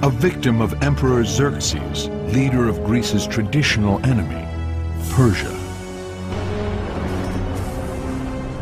A 0.02 0.10
victim 0.10 0.62
of 0.62 0.82
Emperor 0.82 1.26
Xerxes, 1.26 2.08
leader 2.34 2.70
of 2.70 2.84
Greece's 2.86 3.28
traditional 3.28 4.04
enemy, 4.06 4.48
Persia. 5.12 5.55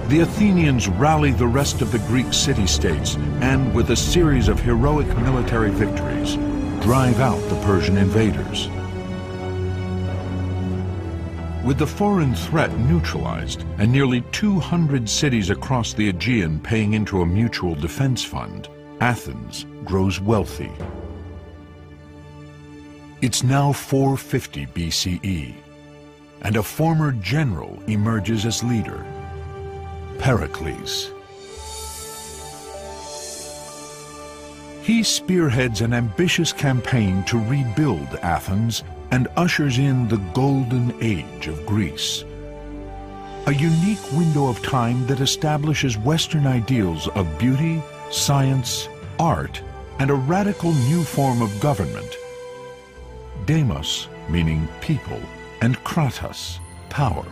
The 0.10 0.20
Athenians 0.20 0.90
rally 0.90 1.32
the 1.32 1.48
rest 1.48 1.82
of 1.82 1.92
the 1.94 2.00
Greek 2.00 2.34
city-states 2.34 3.16
and, 3.40 3.74
with 3.74 3.90
a 3.92 3.96
series 3.96 4.50
of 4.50 4.60
heroic 4.60 5.08
military 5.20 5.72
victories, 5.72 6.36
drive 6.84 7.22
out 7.22 7.40
the 7.50 7.60
Persian 7.64 7.98
invaders. 7.98 8.68
With 11.66 11.78
the 11.78 11.88
foreign 11.88 12.36
threat 12.36 12.78
neutralized 12.80 13.64
and 13.78 13.90
nearly 13.94 14.22
200 14.34 15.10
cities 15.10 15.50
across 15.50 15.94
the 15.94 16.10
Aegean 16.10 16.60
paying 16.60 16.94
into 16.94 17.22
a 17.22 17.26
mutual 17.26 17.74
defense 17.74 18.26
fund, 18.26 18.68
Athens 19.00 19.66
grows 19.86 20.20
wealthy. 20.20 20.72
It's 23.22 23.42
now 23.42 23.72
450 23.72 24.66
BCE, 24.68 25.56
and 26.42 26.58
a 26.58 26.62
former 26.62 27.14
general 27.14 27.82
emerges 27.88 28.46
as 28.46 28.62
leader, 28.62 29.06
Pericles. 30.24 31.12
He 34.82 35.04
spearheads 35.04 35.82
an 35.82 35.94
ambitious 35.94 36.54
campaign 36.54 37.26
to 37.26 37.38
rebuild 37.38 38.08
Athens 38.22 38.86
and 39.12 39.28
ushers 39.36 39.80
in 39.80 40.08
the 40.08 40.24
golden 40.34 40.96
age 41.02 41.48
of 41.48 41.66
Greece. 41.66 42.24
A 43.48 43.54
unique 43.54 44.14
window 44.14 44.48
of 44.48 44.64
time 44.64 45.06
that 45.08 45.20
establishes 45.20 45.98
Western 45.98 46.48
ideals 46.48 47.10
of 47.10 47.38
beauty, 47.38 47.84
science, 48.10 48.88
art, 49.20 49.62
and 50.00 50.10
a 50.10 50.16
radical 50.16 50.72
new 50.72 51.04
form 51.04 51.42
of 51.42 51.60
government. 51.60 52.16
Demos, 53.46 54.08
meaning 54.30 54.70
people, 54.80 55.20
and 55.60 55.76
kratos, 55.84 56.60
power, 56.90 57.26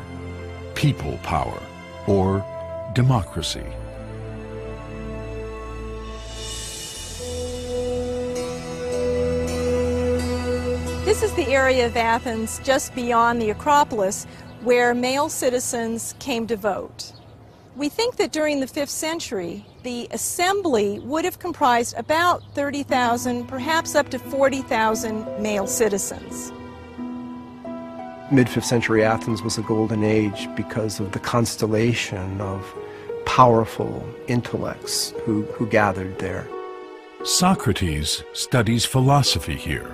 people 0.75 1.17
power, 1.23 1.57
or 2.05 2.45
democracy. 2.93 3.65
This 11.05 11.23
is 11.23 11.33
the 11.33 11.47
area 11.47 11.87
of 11.87 11.97
Athens 11.97 12.59
just 12.63 12.95
beyond 12.95 13.41
the 13.41 13.49
Acropolis 13.49 14.25
where 14.63 14.93
male 14.93 15.29
citizens 15.29 16.15
came 16.19 16.47
to 16.47 16.55
vote. 16.55 17.13
We 17.75 17.89
think 17.89 18.17
that 18.17 18.31
during 18.31 18.59
the 18.59 18.65
5th 18.65 18.89
century, 18.89 19.65
the 19.83 20.07
assembly 20.11 20.99
would 20.99 21.25
have 21.25 21.39
comprised 21.39 21.97
about 21.97 22.43
30,000, 22.53 23.47
perhaps 23.47 23.95
up 23.95 24.09
to 24.09 24.19
40,000 24.19 25.41
male 25.41 25.67
citizens. 25.67 26.51
Mid 28.31 28.47
5th 28.47 28.63
century 28.63 29.03
Athens 29.03 29.41
was 29.41 29.57
a 29.57 29.61
golden 29.61 30.05
age 30.05 30.47
because 30.55 31.01
of 31.01 31.11
the 31.11 31.19
constellation 31.19 32.39
of 32.39 32.65
powerful 33.25 34.07
intellects 34.29 35.13
who, 35.25 35.41
who 35.57 35.67
gathered 35.67 36.17
there. 36.17 36.47
Socrates 37.25 38.23
studies 38.31 38.85
philosophy 38.85 39.57
here. 39.57 39.93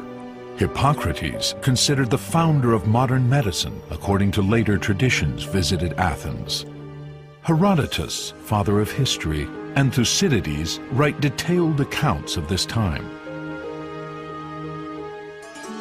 Hippocrates, 0.58 1.56
considered 1.64 2.12
the 2.12 2.18
founder 2.20 2.74
of 2.74 2.86
modern 2.86 3.28
medicine 3.28 3.82
according 3.90 4.30
to 4.34 4.44
later 4.44 4.78
traditions, 4.78 5.44
visited 5.44 5.94
Athens. 5.94 6.68
Herodotus, 7.42 8.36
father 8.44 8.80
of 8.80 8.92
history, 8.92 9.48
and 9.76 9.92
Thucydides 9.92 10.80
write 10.92 11.20
detailed 11.22 11.82
accounts 11.82 12.38
of 12.38 12.48
this 12.48 12.68
time. 12.68 13.10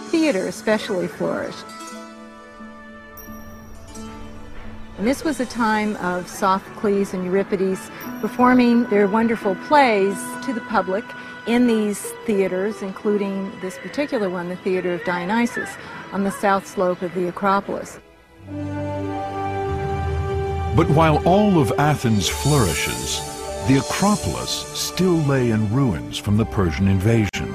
Theater 0.08 0.46
especially 0.46 1.06
flourished. 1.06 1.66
And 4.98 5.06
this 5.06 5.24
was 5.24 5.40
a 5.40 5.46
time 5.46 5.96
of 5.96 6.26
Sophocles 6.26 7.12
and 7.12 7.24
Euripides 7.24 7.90
performing 8.20 8.84
their 8.84 9.06
wonderful 9.06 9.54
plays 9.66 10.16
to 10.44 10.54
the 10.54 10.62
public 10.62 11.04
in 11.46 11.66
these 11.66 12.00
theaters, 12.24 12.80
including 12.80 13.52
this 13.60 13.76
particular 13.78 14.30
one, 14.30 14.48
the 14.48 14.56
Theater 14.56 14.94
of 14.94 15.04
Dionysus, 15.04 15.70
on 16.12 16.24
the 16.24 16.30
south 16.30 16.66
slope 16.66 17.02
of 17.02 17.12
the 17.14 17.28
Acropolis. 17.28 18.00
But 20.74 20.88
while 20.90 21.22
all 21.26 21.60
of 21.60 21.72
Athens 21.78 22.26
flourishes, 22.28 23.20
the 23.68 23.78
Acropolis 23.78 24.50
still 24.50 25.16
lay 25.24 25.50
in 25.50 25.72
ruins 25.74 26.16
from 26.16 26.38
the 26.38 26.46
Persian 26.46 26.88
invasion. 26.88 27.54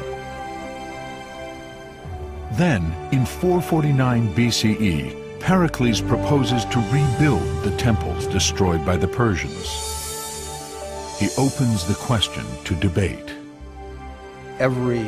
Then, 2.54 2.94
in 3.12 3.26
449 3.26 4.36
BCE, 4.36 5.21
Pericles 5.42 6.02
proposes 6.02 6.66
to 6.66 6.80
rebuild 6.92 7.64
the 7.64 7.76
temples 7.78 8.28
destroyed 8.28 8.86
by 8.86 8.96
the 8.96 9.08
Persians. 9.08 9.90
He 11.20 11.30
opens 11.38 11.86
the 11.86 11.96
question 11.96 12.46
to 12.64 12.76
debate 12.76 13.34
every 14.62 15.04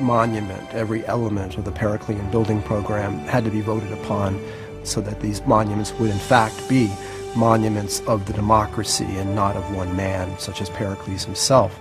monument, 0.00 0.68
every 0.74 1.06
element 1.06 1.56
of 1.56 1.64
the 1.64 1.70
Periclean 1.70 2.28
building 2.32 2.60
program 2.62 3.18
had 3.20 3.44
to 3.44 3.50
be 3.50 3.60
voted 3.60 3.92
upon 3.92 4.44
so 4.82 5.00
that 5.00 5.20
these 5.20 5.40
monuments 5.46 5.92
would 5.94 6.10
in 6.10 6.18
fact 6.18 6.68
be 6.68 6.90
monuments 7.36 8.00
of 8.08 8.26
the 8.26 8.32
democracy 8.32 9.04
and 9.04 9.34
not 9.34 9.54
of 9.54 9.76
one 9.76 9.94
man, 9.94 10.36
such 10.38 10.60
as 10.60 10.68
Pericles 10.70 11.24
himself. 11.24 11.78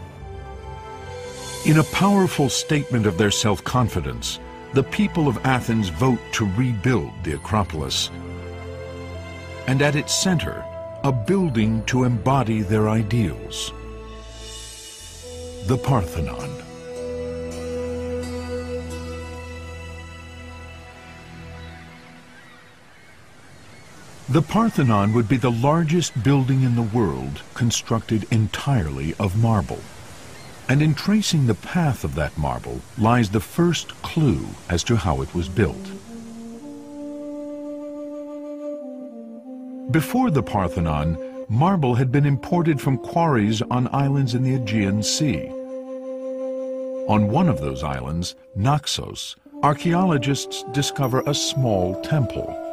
In 1.65 1.79
a 1.79 1.83
powerful 1.83 2.49
statement 2.49 3.07
of 3.07 3.17
their 3.17 3.31
self-confidence, 3.31 4.39
the 4.75 4.83
people 4.83 5.29
of 5.29 5.37
Athens 5.45 5.87
vote 5.87 6.19
to 6.33 6.45
rebuild 6.57 7.13
the 7.23 7.31
Acropolis. 7.31 8.09
And 9.67 9.81
at 9.81 9.95
its 9.95 10.13
center, 10.13 10.65
a 11.05 11.13
building 11.13 11.81
to 11.85 12.03
embody 12.03 12.61
their 12.61 12.89
ideals. 12.89 13.71
The 15.67 15.77
Parthenon. 15.77 16.51
The 24.27 24.41
Parthenon 24.41 25.13
would 25.13 25.29
be 25.29 25.37
the 25.37 25.51
largest 25.51 26.21
building 26.21 26.63
in 26.63 26.75
the 26.75 26.81
world 26.81 27.43
constructed 27.53 28.27
entirely 28.29 29.15
of 29.19 29.37
marble. 29.37 29.79
And 30.67 30.81
in 30.81 30.95
tracing 30.95 31.45
the 31.45 31.53
path 31.53 32.03
of 32.03 32.15
that 32.15 32.37
marble 32.37 32.81
lies 32.97 33.29
the 33.29 33.39
first 33.39 33.89
clue 34.01 34.47
as 34.69 34.83
to 34.85 34.95
how 34.95 35.21
it 35.21 35.33
was 35.35 35.47
built. 35.47 35.91
Before 39.91 40.31
the 40.31 40.41
Parthenon, 40.41 41.17
marble 41.47 41.93
had 41.93 42.11
been 42.11 42.25
imported 42.25 42.81
from 42.81 42.97
quarries 42.97 43.61
on 43.61 43.93
islands 43.93 44.33
in 44.33 44.41
the 44.41 44.55
Aegean 44.55 45.03
Sea. 45.03 45.47
On 47.07 47.29
one 47.29 47.47
of 47.47 47.61
those 47.61 47.83
islands, 47.83 48.35
Naxos, 48.55 49.35
archaeologists 49.61 50.63
discover 50.71 51.21
a 51.27 51.35
small 51.35 52.01
temple. 52.01 52.64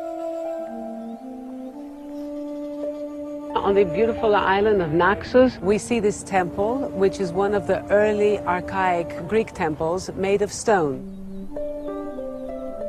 On 3.62 3.74
the 3.76 3.84
beautiful 3.84 4.34
island 4.34 4.82
of 4.82 4.90
Naxos, 4.90 5.56
we 5.58 5.78
see 5.78 6.00
this 6.00 6.24
temple, 6.24 6.88
which 6.88 7.20
is 7.20 7.30
one 7.30 7.54
of 7.54 7.68
the 7.68 7.80
early 7.92 8.40
archaic 8.40 9.28
Greek 9.28 9.52
temples 9.52 10.10
made 10.14 10.42
of 10.42 10.52
stone. 10.52 10.98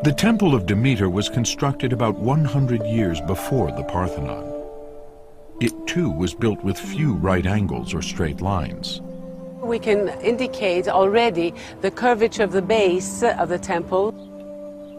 The 0.03 0.15
Temple 0.17 0.55
of 0.55 0.65
Demeter 0.65 1.11
was 1.11 1.29
constructed 1.29 1.93
about 1.93 2.17
100 2.17 2.87
years 2.87 3.21
before 3.21 3.71
the 3.71 3.83
Parthenon. 3.83 4.51
It 5.61 5.73
too 5.85 6.09
was 6.09 6.33
built 6.33 6.63
with 6.63 6.79
few 6.79 7.13
right 7.13 7.45
angles 7.45 7.93
or 7.93 8.01
straight 8.01 8.41
lines. 8.41 8.99
We 9.61 9.77
can 9.77 10.09
indicate 10.21 10.87
already 10.87 11.53
the 11.81 11.91
curvature 11.91 12.41
of 12.41 12.51
the 12.51 12.63
base 12.63 13.21
of 13.21 13.49
the 13.49 13.59
temple, 13.59 14.11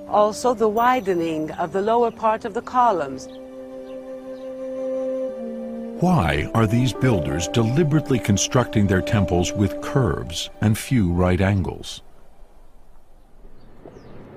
also 0.09 0.55
the 0.55 0.69
widening 0.69 1.51
of 1.51 1.73
the 1.73 1.83
lower 1.83 2.13
part 2.13 2.45
of 2.45 2.55
the 2.55 2.63
columns. 2.63 3.29
Why 6.01 6.51
are 6.55 6.67
these 6.67 6.93
builders 6.93 7.47
deliberately 7.47 8.19
constructing 8.19 8.89
their 8.89 9.01
temples 9.01 9.53
with 9.53 9.81
curves 9.81 10.51
and 10.61 10.77
few 10.77 11.13
right 11.13 11.41
angles? 11.41 12.03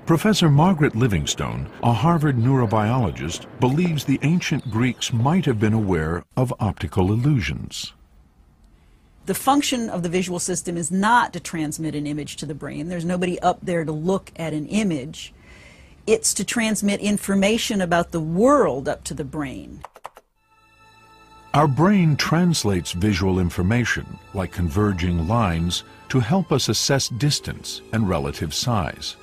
Professor 0.06 0.48
Margaret 0.48 0.94
Livingstone, 0.94 1.68
a 1.82 1.92
Harvard 1.92 2.36
neurobiologist, 2.36 3.46
believes 3.58 4.04
the 4.04 4.20
ancient 4.22 4.70
Greeks 4.70 5.12
might 5.12 5.44
have 5.46 5.58
been 5.58 5.74
aware 5.74 6.22
of 6.36 6.54
optical 6.60 7.10
illusions. 7.12 7.92
The 9.26 9.34
function 9.34 9.90
of 9.90 10.04
the 10.04 10.08
visual 10.08 10.38
system 10.38 10.76
is 10.76 10.92
not 10.92 11.32
to 11.32 11.40
transmit 11.40 11.96
an 11.96 12.06
image 12.06 12.36
to 12.36 12.46
the 12.46 12.54
brain. 12.54 12.88
There's 12.88 13.04
nobody 13.04 13.38
up 13.40 13.58
there 13.62 13.84
to 13.84 13.92
look 13.92 14.30
at 14.36 14.54
an 14.54 14.66
image. 14.68 15.34
It's 16.06 16.32
to 16.34 16.44
transmit 16.44 17.00
information 17.00 17.80
about 17.80 18.12
the 18.12 18.20
world 18.20 18.88
up 18.88 19.02
to 19.04 19.12
the 19.12 19.24
brain. 19.24 19.82
Our 21.58 21.66
brain 21.66 22.14
translates 22.14 22.92
visual 22.92 23.40
information, 23.40 24.06
like 24.32 24.52
converging 24.52 25.26
lines, 25.26 25.82
to 26.08 26.20
help 26.20 26.52
us 26.52 26.68
assess 26.68 27.08
distance 27.08 27.82
and 27.92 28.08
relative 28.08 28.54
size. 28.54 29.16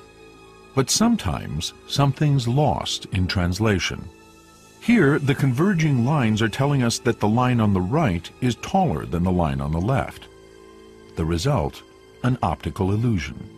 But 0.74 0.90
sometimes 0.90 1.72
something's 1.88 2.46
lost 2.46 3.06
in 3.06 3.26
translation. 3.26 4.06
Here, 4.82 5.18
the 5.18 5.34
converging 5.34 6.04
lines 6.04 6.42
are 6.42 6.48
telling 6.50 6.82
us 6.82 6.98
that 6.98 7.20
the 7.20 7.26
line 7.26 7.58
on 7.58 7.72
the 7.72 7.80
right 7.80 8.30
is 8.42 8.56
taller 8.56 9.06
than 9.06 9.22
the 9.22 9.32
line 9.32 9.62
on 9.62 9.72
the 9.72 9.80
left. 9.80 10.28
The 11.16 11.24
result, 11.24 11.82
an 12.22 12.36
optical 12.42 12.92
illusion. 12.92 13.48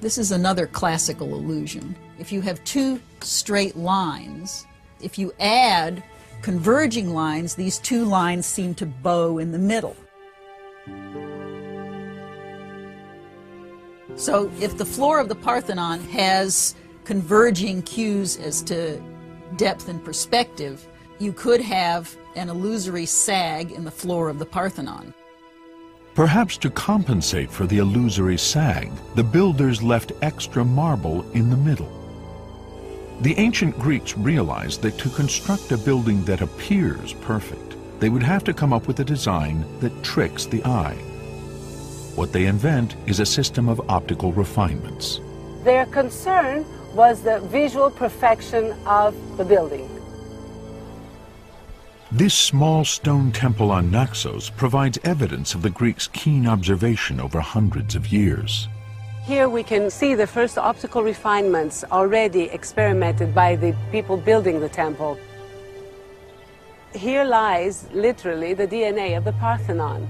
This 0.00 0.18
is 0.18 0.32
another 0.32 0.66
classical 0.66 1.34
illusion. 1.34 1.94
If 2.18 2.32
you 2.32 2.40
have 2.40 2.64
two 2.64 3.00
straight 3.20 3.76
lines, 3.76 4.66
if 5.00 5.18
you 5.18 5.32
add 5.40 6.02
converging 6.42 7.14
lines, 7.14 7.54
these 7.54 7.78
two 7.78 8.04
lines 8.04 8.46
seem 8.46 8.74
to 8.74 8.86
bow 8.86 9.38
in 9.38 9.52
the 9.52 9.58
middle. 9.58 9.96
So 14.16 14.50
if 14.60 14.76
the 14.76 14.84
floor 14.84 15.18
of 15.18 15.28
the 15.28 15.34
Parthenon 15.34 16.00
has 16.08 16.74
converging 17.04 17.82
cues 17.82 18.36
as 18.36 18.62
to 18.62 19.00
depth 19.56 19.88
and 19.88 20.04
perspective, 20.04 20.86
you 21.18 21.32
could 21.32 21.60
have 21.60 22.16
an 22.36 22.48
illusory 22.48 23.06
sag 23.06 23.72
in 23.72 23.84
the 23.84 23.90
floor 23.90 24.28
of 24.28 24.38
the 24.38 24.46
Parthenon. 24.46 25.14
Perhaps 26.14 26.58
to 26.58 26.70
compensate 26.70 27.50
for 27.50 27.66
the 27.66 27.78
illusory 27.78 28.38
sag, 28.38 28.90
the 29.16 29.24
builders 29.24 29.82
left 29.82 30.12
extra 30.22 30.64
marble 30.64 31.28
in 31.32 31.50
the 31.50 31.56
middle. 31.56 32.03
The 33.20 33.38
ancient 33.38 33.78
Greeks 33.78 34.18
realized 34.18 34.82
that 34.82 34.98
to 34.98 35.08
construct 35.08 35.72
a 35.72 35.78
building 35.78 36.24
that 36.24 36.40
appears 36.40 37.12
perfect, 37.14 37.76
they 38.00 38.08
would 38.08 38.22
have 38.22 38.44
to 38.44 38.52
come 38.52 38.72
up 38.72 38.86
with 38.86 39.00
a 39.00 39.04
design 39.04 39.64
that 39.80 40.02
tricks 40.02 40.46
the 40.46 40.64
eye. 40.64 40.96
What 42.16 42.32
they 42.32 42.46
invent 42.46 42.96
is 43.06 43.20
a 43.20 43.26
system 43.26 43.68
of 43.68 43.80
optical 43.88 44.32
refinements. 44.32 45.20
Their 45.62 45.86
concern 45.86 46.66
was 46.94 47.22
the 47.22 47.40
visual 47.40 47.90
perfection 47.90 48.72
of 48.86 49.14
the 49.36 49.44
building. 49.44 49.88
This 52.12 52.34
small 52.34 52.84
stone 52.84 53.32
temple 53.32 53.70
on 53.72 53.90
Naxos 53.90 54.50
provides 54.50 54.98
evidence 55.02 55.54
of 55.54 55.62
the 55.62 55.70
Greeks' 55.70 56.08
keen 56.08 56.46
observation 56.46 57.20
over 57.20 57.40
hundreds 57.40 57.94
of 57.96 58.12
years. 58.12 58.68
Here 59.24 59.48
we 59.48 59.62
can 59.62 59.88
see 59.88 60.14
the 60.14 60.26
first 60.26 60.58
optical 60.58 61.02
refinements 61.02 61.82
already 61.90 62.42
experimented 62.42 63.34
by 63.34 63.56
the 63.56 63.74
people 63.90 64.18
building 64.18 64.60
the 64.60 64.68
temple. 64.68 65.18
Here 66.94 67.24
lies 67.24 67.88
literally 67.94 68.52
the 68.52 68.66
DNA 68.66 69.16
of 69.16 69.24
the 69.24 69.32
Parthenon. 69.32 70.06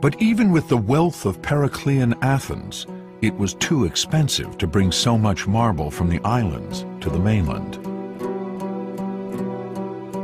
But 0.00 0.22
even 0.22 0.52
with 0.52 0.68
the 0.68 0.76
wealth 0.76 1.26
of 1.26 1.42
Periclean 1.42 2.14
Athens, 2.22 2.86
it 3.20 3.34
was 3.34 3.54
too 3.54 3.84
expensive 3.84 4.58
to 4.58 4.68
bring 4.68 4.92
so 4.92 5.18
much 5.18 5.48
marble 5.48 5.90
from 5.90 6.08
the 6.08 6.20
islands 6.22 6.86
to 7.00 7.10
the 7.10 7.18
mainland. 7.18 7.81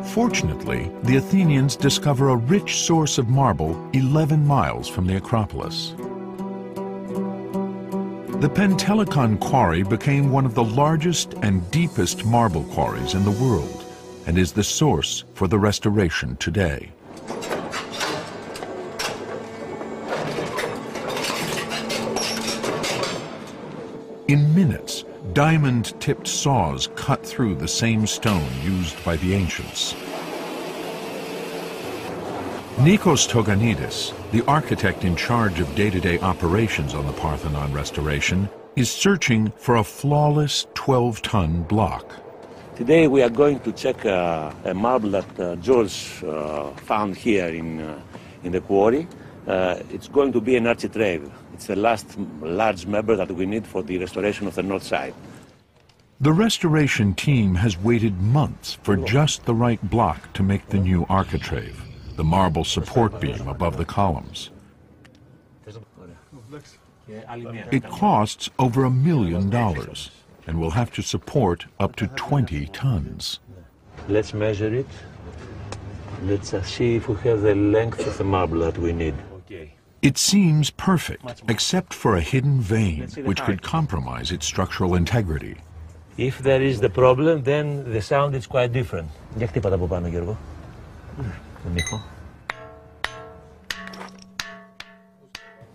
Fortunately, 0.08 0.90
the 1.02 1.16
Athenians 1.16 1.76
discover 1.76 2.30
a 2.30 2.36
rich 2.36 2.78
source 2.78 3.18
of 3.18 3.28
marble 3.28 3.88
11 3.92 4.46
miles 4.46 4.88
from 4.88 5.06
the 5.06 5.16
Acropolis. 5.16 5.90
The 8.40 8.48
Pentelicon 8.48 9.38
quarry 9.38 9.82
became 9.82 10.30
one 10.30 10.46
of 10.46 10.54
the 10.54 10.64
largest 10.64 11.34
and 11.42 11.70
deepest 11.70 12.24
marble 12.24 12.64
quarries 12.64 13.14
in 13.14 13.24
the 13.24 13.30
world 13.32 13.84
and 14.26 14.38
is 14.38 14.52
the 14.52 14.64
source 14.64 15.24
for 15.34 15.46
the 15.46 15.58
restoration 15.58 16.36
today. 16.36 16.90
In 24.28 24.54
minutes, 24.54 24.97
diamond-tipped 25.38 26.26
saws 26.26 26.88
cut 26.96 27.24
through 27.24 27.54
the 27.54 27.68
same 27.68 28.08
stone 28.08 28.50
used 28.64 28.96
by 29.04 29.14
the 29.18 29.34
ancients. 29.34 29.94
Nikos 32.78 33.22
Toganidis, 33.28 34.12
the 34.32 34.44
architect 34.46 35.04
in 35.04 35.14
charge 35.14 35.60
of 35.60 35.72
day-to-day 35.76 36.18
operations 36.18 36.92
on 36.92 37.06
the 37.06 37.12
Parthenon 37.12 37.72
restoration, 37.72 38.48
is 38.74 38.90
searching 38.90 39.52
for 39.58 39.76
a 39.76 39.84
flawless 39.84 40.66
12-ton 40.74 41.62
block. 41.62 42.16
Today 42.74 43.06
we 43.06 43.22
are 43.22 43.30
going 43.30 43.60
to 43.60 43.70
check 43.70 44.04
uh, 44.06 44.52
a 44.64 44.74
marble 44.74 45.10
that 45.10 45.38
uh, 45.38 45.54
George 45.62 46.20
uh, 46.24 46.72
found 46.90 47.16
here 47.16 47.46
in, 47.46 47.78
uh, 47.78 48.00
in 48.42 48.50
the 48.50 48.60
quarry. 48.60 49.06
Uh, 49.46 49.78
it's 49.92 50.08
going 50.08 50.32
to 50.32 50.40
be 50.40 50.56
an 50.56 50.66
architrave. 50.66 51.30
It's 51.54 51.68
the 51.68 51.76
last 51.76 52.18
large 52.42 52.86
member 52.86 53.14
that 53.14 53.30
we 53.30 53.46
need 53.46 53.68
for 53.68 53.84
the 53.84 53.98
restoration 53.98 54.48
of 54.48 54.56
the 54.56 54.64
north 54.64 54.82
side. 54.82 55.14
The 56.20 56.32
restoration 56.32 57.14
team 57.14 57.54
has 57.54 57.78
waited 57.78 58.20
months 58.20 58.74
for 58.82 58.96
just 58.96 59.44
the 59.44 59.54
right 59.54 59.80
block 59.88 60.32
to 60.32 60.42
make 60.42 60.66
the 60.66 60.78
new 60.78 61.06
architrave, 61.08 61.80
the 62.16 62.24
marble 62.24 62.64
support 62.64 63.20
beam 63.20 63.46
above 63.46 63.76
the 63.76 63.84
columns. 63.84 64.50
It 67.70 67.84
costs 67.84 68.50
over 68.58 68.82
a 68.82 68.90
million 68.90 69.48
dollars 69.48 70.10
and 70.48 70.58
will 70.58 70.72
have 70.72 70.90
to 70.94 71.02
support 71.02 71.66
up 71.78 71.94
to 71.96 72.08
20 72.08 72.66
tons. 72.66 73.38
Let's 74.08 74.34
measure 74.34 74.74
it. 74.74 74.86
Let's 76.24 76.52
uh, 76.52 76.62
see 76.62 76.96
if 76.96 77.08
we 77.08 77.14
have 77.28 77.42
the 77.42 77.54
length 77.54 78.04
of 78.04 78.18
the 78.18 78.24
marble 78.24 78.58
that 78.60 78.76
we 78.76 78.92
need. 78.92 79.14
It 80.02 80.18
seems 80.18 80.70
perfect, 80.70 81.44
except 81.48 81.94
for 81.94 82.16
a 82.16 82.20
hidden 82.20 82.60
vein, 82.60 83.08
which 83.24 83.40
could 83.42 83.62
compromise 83.62 84.32
its 84.32 84.46
structural 84.46 84.96
integrity. 84.96 85.58
If 86.17 86.43
there 86.43 86.61
is 86.61 86.79
the 86.79 86.89
problem, 86.89 87.43
then 87.43 87.91
the 87.91 88.01
sound 88.01 88.35
is 88.35 88.45
quite 88.47 88.71
different. 88.71 89.09
Για 89.35 89.47
χτύπα 89.47 89.69
τα 89.69 89.75
από 89.75 89.87
πάνω, 89.87 90.07
Γιώργο. 90.07 90.37
Τον 91.63 91.75
ήχο. 91.75 92.01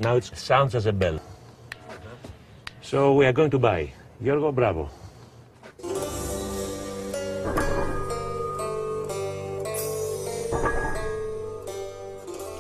Now 0.01 0.17
it 0.17 0.25
sounds 0.49 0.75
as 0.75 0.87
a 0.87 0.93
bell. 0.93 1.19
So 2.81 3.13
we 3.13 3.27
are 3.27 3.33
going 3.33 3.51
to 3.51 3.59
buy. 3.59 3.93
Γιώργο, 4.23 4.53
bravo. 4.53 4.89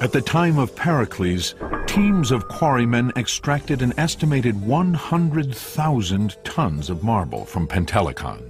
At 0.00 0.12
the 0.12 0.22
time 0.22 0.58
of 0.58 0.74
Pericles, 0.76 1.54
teams 1.93 2.31
of 2.31 2.47
quarrymen 2.47 3.11
extracted 3.15 3.83
an 3.83 3.93
estimated 3.99 4.59
100,000 4.65 6.35
tons 6.43 6.89
of 6.89 7.03
marble 7.03 7.45
from 7.45 7.67
Pentelicon. 7.67 8.41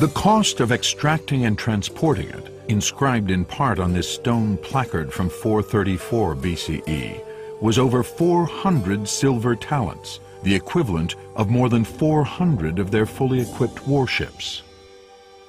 The 0.00 0.10
cost 0.12 0.58
of 0.58 0.72
extracting 0.72 1.44
and 1.44 1.56
transporting 1.56 2.28
it, 2.30 2.48
inscribed 2.66 3.30
in 3.30 3.44
part 3.44 3.78
on 3.78 3.92
this 3.92 4.12
stone 4.12 4.56
placard 4.56 5.12
from 5.12 5.28
434 5.28 6.34
BCE, 6.34 7.22
was 7.60 7.78
over 7.78 8.02
400 8.02 9.08
silver 9.08 9.54
talents, 9.54 10.18
the 10.42 10.54
equivalent 10.54 11.16
of 11.36 11.50
more 11.50 11.68
than 11.68 11.84
400 11.84 12.78
of 12.78 12.90
their 12.90 13.06
fully 13.06 13.40
equipped 13.40 13.86
warships. 13.86 14.62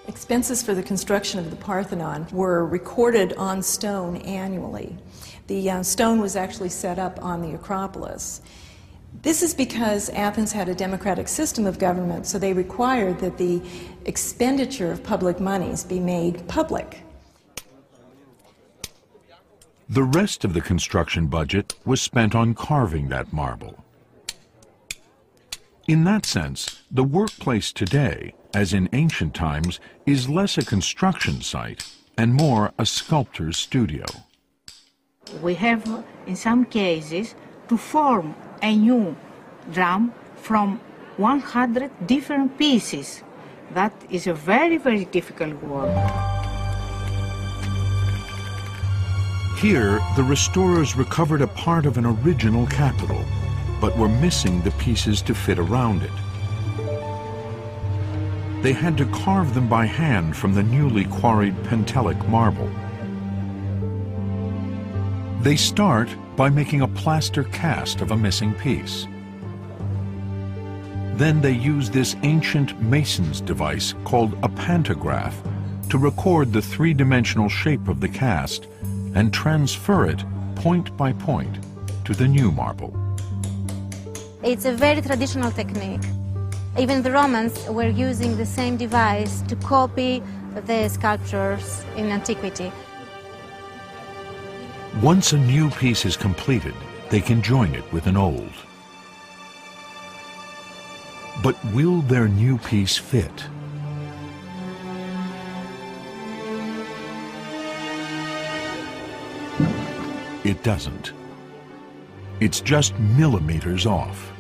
Expenses 0.08 0.64
for 0.64 0.74
the 0.74 0.84
construction 0.84 1.40
of 1.40 1.50
the 1.50 1.56
Parthenon 1.56 2.28
were 2.32 2.66
recorded 2.66 3.34
on 3.34 3.62
stone 3.62 4.18
annually. 4.18 4.98
The 5.48 5.70
uh, 5.70 5.84
stone 5.84 6.20
was 6.20 6.36
actually 6.36 6.70
set 6.70 6.98
up 6.98 7.24
on 7.24 7.42
the 7.42 7.54
Acropolis. 7.54 8.42
This 9.22 9.44
is 9.44 9.54
because 9.54 10.10
Athens 10.10 10.52
had 10.52 10.70
a 10.70 10.74
democratic 10.74 11.28
system 11.28 11.66
of 11.66 11.78
government, 11.78 12.26
so 12.26 12.40
they 12.40 12.54
required 12.54 13.20
that 13.20 13.38
the 13.38 13.62
expenditure 14.06 14.92
of 14.92 15.04
public 15.04 15.40
monies 15.40 15.84
be 15.84 16.00
made 16.00 16.48
public. 16.48 17.04
The 19.90 20.04
rest 20.04 20.46
of 20.46 20.54
the 20.54 20.62
construction 20.62 21.28
budget 21.28 21.76
was 21.86 22.02
spent 22.02 22.34
on 22.34 22.54
carving 22.54 23.10
that 23.10 23.34
marble. 23.34 23.81
In 25.92 26.06
that 26.06 26.26
sense, 26.26 26.84
the 26.90 27.04
workplace 27.04 27.74
today, 27.74 28.34
as 28.54 28.72
in 28.72 28.88
ancient 28.94 29.34
times, 29.34 29.82
is 30.06 30.30
less 30.30 30.58
a 30.58 30.64
construction 30.64 31.42
site 31.42 31.84
and 32.18 32.34
more 32.34 32.72
a 32.80 32.86
sculptor's 32.86 33.58
studio. 33.58 34.06
We 35.42 35.56
have, 35.56 35.84
in 36.26 36.38
some 36.38 36.64
cases, 36.64 37.36
to 37.68 37.76
form 37.76 38.36
a 38.62 38.74
new 38.74 39.18
drum 39.74 40.14
from 40.38 40.80
100 41.18 42.08
different 42.08 42.58
pieces. 42.58 43.22
That 43.74 43.92
is 44.10 44.28
a 44.28 44.34
very, 44.34 44.78
very 44.78 45.04
difficult 45.04 45.62
work. 45.62 45.92
Here, 49.58 50.00
the 50.16 50.24
restorers 50.24 50.96
recovered 50.96 51.42
a 51.42 51.48
part 51.48 51.86
of 51.86 51.98
an 51.98 52.06
original 52.06 52.66
capital, 52.68 53.26
but 53.82 53.98
were 53.98 54.08
missing 54.08 54.62
the 54.62 54.72
pieces 54.72 55.22
to 55.24 55.36
fit 55.36 55.60
around 55.60 56.04
it. 56.04 56.12
They 58.62 58.74
had 58.74 58.96
to 59.00 59.08
carve 59.08 59.56
them 59.56 59.68
by 59.68 59.88
hand 59.88 60.38
from 60.38 60.54
the 60.54 60.62
newly 60.62 61.06
quarried 61.06 61.56
Pentelic 61.64 62.30
marble. 62.30 62.70
They 65.42 65.56
start 65.56 66.10
by 66.36 66.50
making 66.50 66.82
a 66.82 66.88
plaster 66.88 67.44
cast 67.46 68.02
of 68.02 68.12
a 68.12 68.18
missing 68.18 68.54
piece. 68.54 69.08
Then 71.16 71.42
they 71.42 71.54
use 71.54 71.90
this 71.90 72.16
ancient 72.22 72.80
mason's 72.80 73.42
device 73.42 73.96
called 74.04 74.38
a 74.44 74.50
pantograph 74.50 75.42
to 75.90 75.98
record 75.98 76.54
the 76.54 76.62
three-dimensional 76.62 77.50
shape 77.50 77.88
of 77.88 78.00
the 78.00 78.08
cast 78.08 78.68
and 79.16 79.34
transfer 79.34 80.06
it 80.06 80.24
point 80.56 80.96
by 80.96 81.14
point 81.14 81.58
to 82.06 82.14
the 82.14 82.28
new 82.28 82.52
marble. 82.52 83.01
It's 84.44 84.66
a 84.66 84.72
very 84.72 85.02
traditional 85.02 85.52
technique. 85.52 86.02
Even 86.76 87.04
the 87.04 87.12
Romans 87.12 87.64
were 87.70 87.90
using 87.90 88.38
the 88.38 88.46
same 88.46 88.76
device 88.76 89.44
to 89.44 89.56
copy 89.58 90.24
the 90.66 90.88
sculptures 90.88 91.86
in 91.96 92.10
antiquity. 92.10 92.72
Once 95.00 95.34
a 95.34 95.38
new 95.38 95.70
piece 95.70 96.06
is 96.06 96.18
completed, 96.18 96.74
they 97.12 97.22
can 97.22 97.44
join 97.44 97.76
it 97.76 97.84
with 97.94 98.08
an 98.08 98.18
old. 98.18 98.52
But 101.44 101.56
will 101.66 102.02
their 102.02 102.28
new 102.28 102.58
piece 102.58 102.98
fit? 102.98 103.46
It 110.44 110.64
doesn't. 110.64 111.14
It's 112.40 112.60
just 112.60 112.98
millimeters 112.98 113.86
off. 113.86 114.31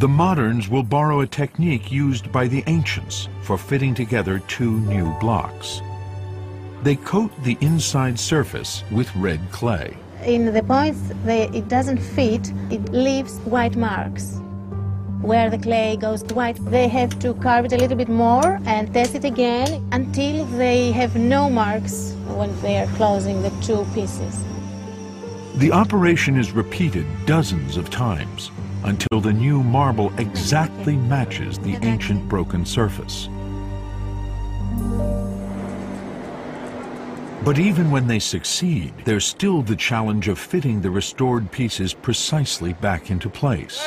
The 0.00 0.08
moderns 0.08 0.66
will 0.70 0.82
borrow 0.82 1.20
a 1.20 1.26
technique 1.26 1.92
used 1.92 2.32
by 2.32 2.48
the 2.48 2.64
ancients 2.66 3.28
for 3.42 3.58
fitting 3.58 3.94
together 3.94 4.38
two 4.48 4.80
new 4.88 5.12
blocks. 5.20 5.82
They 6.82 6.96
coat 6.96 7.30
the 7.42 7.58
inside 7.60 8.18
surface 8.18 8.82
with 8.90 9.14
red 9.14 9.40
clay. 9.50 9.94
In 10.24 10.54
the 10.54 10.62
points 10.62 11.02
that 11.26 11.54
it 11.54 11.68
doesn't 11.68 11.98
fit, 11.98 12.50
it 12.70 12.82
leaves 12.88 13.40
white 13.40 13.76
marks. 13.76 14.40
Where 15.20 15.50
the 15.50 15.58
clay 15.58 15.98
goes 15.98 16.22
white, 16.32 16.56
they 16.70 16.88
have 16.88 17.18
to 17.18 17.34
carve 17.34 17.66
it 17.66 17.74
a 17.74 17.76
little 17.76 17.98
bit 17.98 18.08
more 18.08 18.58
and 18.64 18.90
test 18.94 19.14
it 19.14 19.26
again 19.26 19.86
until 19.92 20.46
they 20.56 20.92
have 20.92 21.14
no 21.14 21.50
marks 21.50 22.14
when 22.38 22.58
they 22.62 22.78
are 22.78 22.88
closing 22.96 23.42
the 23.42 23.50
two 23.60 23.84
pieces. 23.92 24.34
The 25.56 25.72
operation 25.72 26.38
is 26.38 26.52
repeated 26.52 27.04
dozens 27.26 27.76
of 27.76 27.90
times 27.90 28.50
until 28.84 29.20
the 29.20 29.32
new 29.32 29.62
marble 29.62 30.12
exactly 30.18 30.96
matches 30.96 31.58
the 31.58 31.76
ancient 31.82 32.28
broken 32.28 32.64
surface. 32.64 33.28
But 37.42 37.58
even 37.58 37.90
when 37.90 38.06
they 38.06 38.18
succeed, 38.18 38.92
there's 39.04 39.24
still 39.24 39.62
the 39.62 39.76
challenge 39.76 40.28
of 40.28 40.38
fitting 40.38 40.82
the 40.82 40.90
restored 40.90 41.50
pieces 41.50 41.94
precisely 41.94 42.74
back 42.74 43.10
into 43.10 43.30
place. 43.30 43.82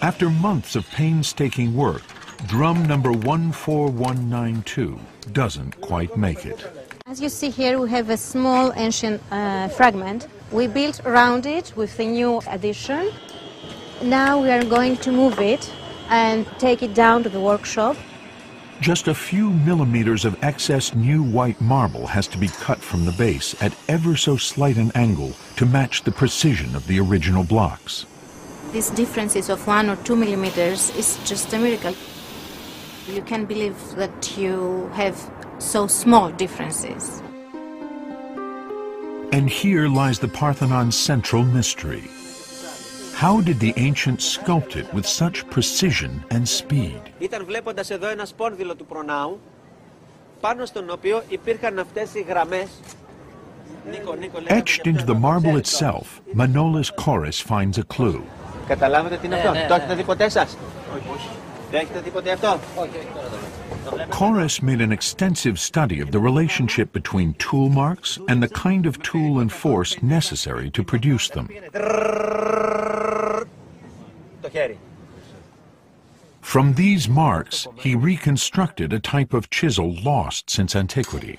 After 0.00 0.30
months 0.30 0.74
of 0.74 0.88
painstaking 0.90 1.74
work, 1.74 2.02
drum 2.46 2.86
number 2.86 3.12
14192 3.12 4.98
doesn't 5.32 5.80
quite 5.80 6.16
make 6.16 6.46
it. 6.46 6.77
As 7.08 7.22
you 7.22 7.30
see 7.30 7.48
here, 7.48 7.78
we 7.80 7.88
have 7.88 8.10
a 8.10 8.18
small 8.18 8.70
ancient 8.76 9.22
uh, 9.30 9.68
fragment. 9.68 10.28
We 10.52 10.66
built 10.66 11.00
around 11.06 11.46
it 11.46 11.72
with 11.74 11.96
the 11.96 12.04
new 12.04 12.42
addition. 12.46 13.10
Now 14.02 14.42
we 14.42 14.50
are 14.50 14.62
going 14.62 14.98
to 14.98 15.10
move 15.10 15.40
it 15.40 15.72
and 16.10 16.46
take 16.58 16.82
it 16.82 16.92
down 16.92 17.22
to 17.22 17.30
the 17.30 17.40
workshop. 17.40 17.96
Just 18.82 19.08
a 19.08 19.14
few 19.14 19.48
millimeters 19.48 20.26
of 20.26 20.36
excess 20.44 20.94
new 20.94 21.22
white 21.22 21.58
marble 21.62 22.06
has 22.06 22.26
to 22.28 22.36
be 22.36 22.48
cut 22.48 22.78
from 22.78 23.06
the 23.06 23.12
base 23.12 23.56
at 23.62 23.74
ever 23.88 24.14
so 24.14 24.36
slight 24.36 24.76
an 24.76 24.92
angle 24.94 25.32
to 25.56 25.64
match 25.64 26.02
the 26.02 26.12
precision 26.12 26.76
of 26.76 26.86
the 26.88 27.00
original 27.00 27.42
blocks. 27.42 28.04
These 28.72 28.90
differences 28.90 29.48
of 29.48 29.66
one 29.66 29.88
or 29.88 29.96
two 29.96 30.14
millimeters 30.14 30.90
is 30.90 31.18
just 31.24 31.54
a 31.54 31.58
miracle. 31.58 31.94
You 33.08 33.22
can't 33.22 33.48
believe 33.48 33.78
that 33.96 34.36
you 34.36 34.90
have 34.92 35.16
so 35.58 35.86
small 35.86 36.30
differences. 36.30 37.22
And 39.32 39.48
here 39.48 39.88
lies 39.88 40.18
the 40.18 40.28
Parthenon's 40.28 40.96
central 40.96 41.42
mystery. 41.44 42.04
How 43.14 43.40
did 43.40 43.58
the 43.58 43.74
ancients 43.76 44.24
sculpt 44.36 44.76
it 44.76 44.92
with 44.94 45.06
such 45.06 45.48
precision 45.50 46.24
and 46.30 46.48
speed? 46.48 47.00
Ήταν 47.18 47.44
βλέποντας 47.44 47.90
εδώ 47.90 48.08
ένα 48.08 48.24
σπόνδυλο 48.24 48.74
του 48.74 48.86
προνάου, 48.86 49.40
πάνω 50.40 50.66
στον 50.66 50.90
οποίο 50.90 51.22
υπήρχαν 51.28 51.78
αυτές 51.78 52.14
οι 52.14 52.20
γραμμές 52.28 52.68
Etched 54.48 54.86
into 54.86 55.04
the 55.04 55.14
marble 55.14 55.56
itself, 55.56 56.20
Manolis 56.34 56.90
Korres 56.94 57.40
finds 57.40 57.78
a 57.78 57.84
clue. 57.96 58.20
Καταλάβατε 58.66 59.16
τι 59.16 59.26
είναι 59.26 59.34
αυτό. 59.34 59.52
Το 59.68 59.74
έχετε 59.74 59.94
δει 59.94 60.02
ποτέ 60.02 60.28
σας. 60.28 60.56
Δεν 61.70 61.80
έχετε 61.80 62.00
δει 62.00 62.10
ποτέ 62.10 62.32
αυτό. 62.32 62.58
Όχι, 62.76 62.90
Korres 64.10 64.62
made 64.62 64.80
an 64.80 64.92
extensive 64.92 65.58
study 65.60 66.00
of 66.00 66.10
the 66.10 66.18
relationship 66.18 66.92
between 66.92 67.34
tool 67.34 67.68
marks 67.68 68.18
and 68.28 68.42
the 68.42 68.48
kind 68.48 68.86
of 68.86 69.02
tool 69.02 69.38
and 69.38 69.52
force 69.52 70.02
necessary 70.02 70.70
to 70.70 70.82
produce 70.82 71.28
them. 71.28 71.48
From 76.40 76.74
these 76.74 77.08
marks, 77.08 77.66
he 77.76 77.94
reconstructed 77.94 78.92
a 78.92 78.98
type 78.98 79.34
of 79.34 79.50
chisel 79.50 79.94
lost 80.02 80.48
since 80.48 80.74
antiquity. 80.74 81.38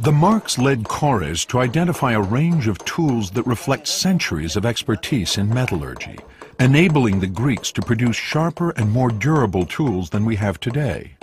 The 0.00 0.12
marks 0.12 0.58
led 0.58 0.82
Korres 0.82 1.46
to 1.46 1.60
identify 1.60 2.12
a 2.12 2.20
range 2.20 2.66
of 2.66 2.84
tools 2.84 3.30
that 3.30 3.46
reflect 3.46 3.86
centuries 3.86 4.56
of 4.56 4.66
expertise 4.66 5.38
in 5.38 5.48
metallurgy, 5.48 6.18
enabling 6.60 7.20
the 7.20 7.26
Greeks 7.26 7.72
to 7.72 7.82
produce 7.82 8.16
sharper 8.16 8.70
and 8.70 8.90
more 8.90 9.10
durable 9.10 9.66
tools 9.66 10.10
than 10.10 10.24
we 10.24 10.36
have 10.36 10.60
today. 10.60 11.16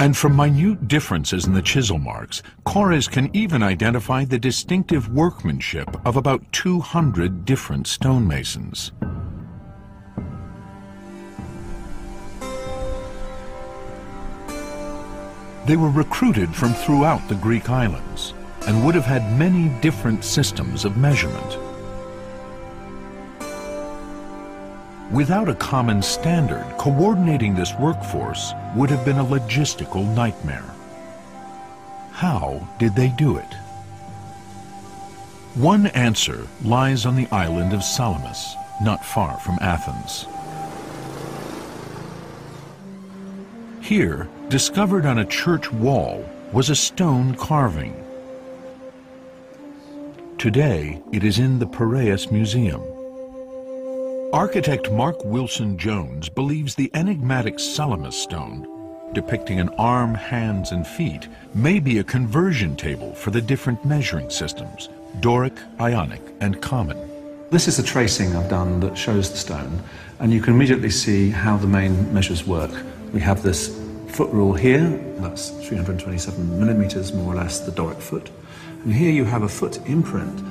And 0.00 0.16
from 0.16 0.34
minute 0.36 0.88
differences 0.88 1.46
in 1.46 1.54
the 1.54 1.62
chisel 1.62 1.98
marks, 1.98 2.42
Korres 2.66 3.10
can 3.10 3.30
even 3.34 3.62
identify 3.62 4.24
the 4.24 4.38
distinctive 4.38 5.08
workmanship 5.08 5.88
of 6.04 6.16
about 6.16 6.52
200 6.52 7.44
different 7.44 7.86
stonemasons. 7.86 8.92
They 15.66 15.76
were 15.76 15.90
recruited 15.90 16.52
from 16.52 16.74
throughout 16.74 17.28
the 17.28 17.36
Greek 17.36 17.70
islands 17.70 18.34
and 18.66 18.84
would 18.84 18.94
have 18.94 19.04
had 19.04 19.38
many 19.38 19.68
different 19.80 20.24
systems 20.24 20.84
of 20.84 20.96
measurement. 20.96 21.58
Without 25.12 25.48
a 25.48 25.54
common 25.54 26.00
standard, 26.00 26.64
coordinating 26.78 27.54
this 27.54 27.74
workforce 27.74 28.54
would 28.74 28.88
have 28.88 29.04
been 29.04 29.18
a 29.18 29.24
logistical 29.24 30.06
nightmare. 30.14 30.64
How 32.12 32.66
did 32.78 32.94
they 32.94 33.08
do 33.08 33.36
it? 33.36 33.54
One 35.54 35.88
answer 35.88 36.46
lies 36.64 37.04
on 37.04 37.14
the 37.14 37.28
island 37.30 37.74
of 37.74 37.84
Salamis, 37.84 38.54
not 38.80 39.04
far 39.04 39.38
from 39.38 39.58
Athens. 39.60 40.26
Here, 43.82 44.28
discovered 44.48 45.04
on 45.04 45.18
a 45.18 45.26
church 45.26 45.70
wall, 45.70 46.24
was 46.52 46.70
a 46.70 46.76
stone 46.76 47.34
carving. 47.34 48.01
Today, 50.42 51.00
it 51.12 51.22
is 51.22 51.38
in 51.38 51.60
the 51.60 51.66
Piraeus 51.68 52.32
Museum. 52.32 52.82
Architect 54.32 54.90
Mark 54.90 55.24
Wilson 55.24 55.78
Jones 55.78 56.28
believes 56.28 56.74
the 56.74 56.90
enigmatic 56.94 57.60
Salamis 57.60 58.16
stone, 58.16 58.66
depicting 59.12 59.60
an 59.60 59.68
arm, 59.78 60.16
hands, 60.16 60.72
and 60.72 60.84
feet, 60.84 61.28
may 61.54 61.78
be 61.78 61.98
a 61.98 62.02
conversion 62.02 62.74
table 62.74 63.14
for 63.14 63.30
the 63.30 63.40
different 63.40 63.84
measuring 63.84 64.28
systems, 64.30 64.88
Doric, 65.20 65.56
Ionic, 65.78 66.34
and 66.40 66.60
Common. 66.60 66.98
This 67.50 67.68
is 67.68 67.78
a 67.78 67.84
tracing 67.84 68.34
I've 68.34 68.50
done 68.50 68.80
that 68.80 68.98
shows 68.98 69.30
the 69.30 69.36
stone, 69.36 69.80
and 70.18 70.32
you 70.32 70.40
can 70.40 70.54
immediately 70.54 70.90
see 70.90 71.30
how 71.30 71.56
the 71.56 71.68
main 71.68 72.12
measures 72.12 72.44
work. 72.44 72.72
We 73.12 73.20
have 73.20 73.44
this 73.44 73.80
foot 74.08 74.30
rule 74.30 74.54
here, 74.54 74.90
that's 75.18 75.50
327 75.68 76.58
millimeters 76.58 77.12
more 77.12 77.32
or 77.32 77.36
less, 77.36 77.60
the 77.60 77.70
Doric 77.70 78.00
foot, 78.00 78.28
And 78.84 78.92
here 78.92 79.10
you 79.10 79.24
have 79.24 79.42
a 79.42 79.48
foot 79.48 79.78
imprint 79.88 80.42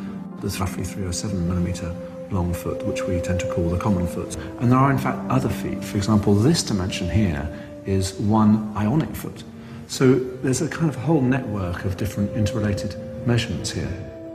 that's 0.41 0.59
roughly 0.59 0.83
307 0.83 1.47
millimeter 1.47 1.93
long 2.31 2.53
foot, 2.53 2.85
which 2.85 3.03
we 3.03 3.19
tend 3.19 3.39
to 3.41 3.53
call 3.53 3.69
the 3.69 3.77
common 3.77 4.07
foot. 4.07 4.35
And 4.59 4.71
there 4.71 4.79
are, 4.79 4.89
in 4.89 4.97
fact, 4.97 5.19
other 5.29 5.49
feet. 5.49 5.83
For 5.83 5.97
example, 5.97 6.33
this 6.33 6.63
dimension 6.63 7.09
here 7.09 7.47
is 7.85 8.13
one 8.13 8.71
ionic 8.77 9.13
foot. 9.15 9.43
So 9.87 10.15
there's 10.15 10.61
a 10.61 10.69
kind 10.69 10.89
of 10.89 10.95
whole 10.95 11.21
network 11.21 11.83
of 11.83 11.97
different 11.97 12.31
interrelated 12.37 12.95
measurements 13.27 13.71
here. 13.71 13.91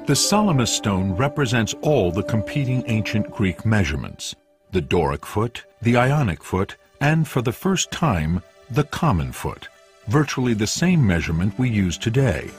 The 0.06 0.14
Salamis 0.14 0.70
stone 0.70 1.12
represents 1.12 1.74
all 1.80 2.12
the 2.12 2.22
competing 2.22 2.84
ancient 2.86 3.30
Greek 3.30 3.64
measurements 3.64 4.34
the 4.72 4.80
Doric 4.82 5.24
foot, 5.24 5.64
the 5.80 5.96
Ionic 5.96 6.42
foot, 6.42 6.76
and 7.00 7.26
for 7.26 7.40
the 7.40 7.52
first 7.52 7.90
time, 7.90 8.42
the 8.68 8.84
common 8.84 9.32
foot, 9.32 9.68
virtually 10.08 10.52
the 10.52 10.66
same 10.66 11.06
measurement 11.06 11.58
we 11.58 11.70
use 11.70 11.96
today. 11.96 12.50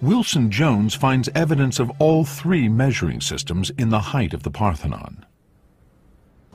Wilson 0.00 0.48
Jones 0.48 0.94
finds 0.94 1.28
evidence 1.34 1.80
of 1.80 1.90
all 1.98 2.24
three 2.24 2.68
measuring 2.68 3.20
systems 3.20 3.70
in 3.70 3.88
the 3.88 3.98
height 3.98 4.32
of 4.32 4.44
the 4.44 4.50
Parthenon. 4.50 5.26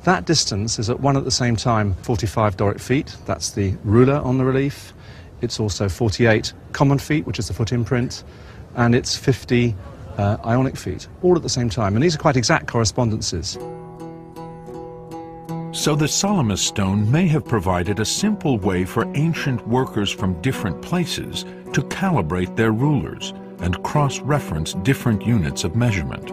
That 0.05 0.25
distance 0.25 0.79
is 0.79 0.89
at 0.89 1.01
one 1.01 1.17
at 1.17 1.25
the 1.25 1.31
same 1.31 1.57
time 1.57 1.93
45 2.03 2.55
Doric 2.55 2.79
feet, 2.79 3.17
that's 3.25 3.51
the 3.51 3.75
ruler 3.83 4.15
on 4.15 4.37
the 4.37 4.45
relief. 4.45 4.93
It's 5.41 5.59
also 5.59 5.89
48 5.89 6.53
common 6.71 6.99
feet, 6.99 7.27
which 7.27 7.37
is 7.37 7.49
the 7.49 7.53
foot 7.53 7.73
imprint, 7.73 8.23
and 8.75 8.95
it's 8.95 9.17
50 9.17 9.75
uh, 10.17 10.37
ionic 10.45 10.77
feet, 10.77 11.09
all 11.21 11.35
at 11.35 11.43
the 11.43 11.49
same 11.49 11.69
time. 11.69 11.95
And 11.95 12.03
these 12.03 12.15
are 12.15 12.19
quite 12.19 12.37
exact 12.37 12.67
correspondences. 12.67 13.57
So 15.73 15.95
the 15.95 16.07
Salamis 16.07 16.61
stone 16.61 17.11
may 17.11 17.25
have 17.29 17.45
provided 17.45 17.99
a 17.99 18.05
simple 18.05 18.59
way 18.59 18.85
for 18.85 19.11
ancient 19.15 19.67
workers 19.67 20.11
from 20.11 20.39
different 20.39 20.79
places 20.83 21.45
to 21.73 21.81
calibrate 21.81 22.55
their 22.55 22.71
rulers 22.71 23.33
and 23.57 23.81
cross-reference 23.81 24.75
different 24.83 25.25
units 25.25 25.63
of 25.63 25.75
measurement. 25.75 26.27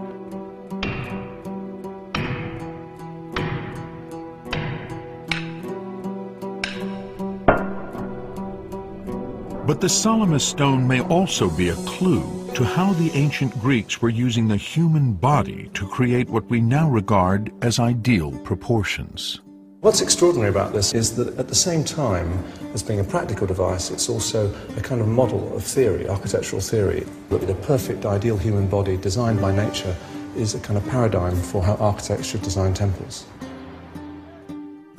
But 9.66 9.80
the 9.80 9.88
Salamis 9.88 10.44
stone 10.44 10.86
may 10.86 11.00
also 11.00 11.48
be 11.48 11.70
a 11.70 11.76
clue 11.86 12.39
to 12.54 12.64
how 12.64 12.92
the 12.94 13.10
ancient 13.12 13.58
Greeks 13.60 14.02
were 14.02 14.08
using 14.08 14.48
the 14.48 14.56
human 14.56 15.12
body 15.12 15.70
to 15.74 15.86
create 15.86 16.28
what 16.28 16.44
we 16.50 16.60
now 16.60 16.88
regard 16.88 17.52
as 17.62 17.78
ideal 17.78 18.32
proportions. 18.40 19.40
What's 19.80 20.02
extraordinary 20.02 20.50
about 20.50 20.74
this 20.74 20.92
is 20.92 21.16
that 21.16 21.38
at 21.38 21.48
the 21.48 21.54
same 21.54 21.84
time 21.84 22.44
as 22.74 22.82
being 22.82 23.00
a 23.00 23.04
practical 23.04 23.46
device, 23.46 23.90
it's 23.90 24.10
also 24.10 24.54
a 24.76 24.80
kind 24.80 25.00
of 25.00 25.08
model 25.08 25.56
of 25.56 25.64
theory, 25.64 26.06
architectural 26.08 26.60
theory, 26.60 27.06
that 27.30 27.46
the 27.46 27.54
perfect 27.54 28.04
ideal 28.04 28.36
human 28.36 28.66
body 28.66 28.98
designed 28.98 29.40
by 29.40 29.54
nature 29.54 29.96
is 30.36 30.54
a 30.54 30.60
kind 30.60 30.76
of 30.76 30.86
paradigm 30.88 31.34
for 31.34 31.62
how 31.62 31.76
architects 31.76 32.26
should 32.26 32.42
design 32.42 32.74
temples. 32.74 33.26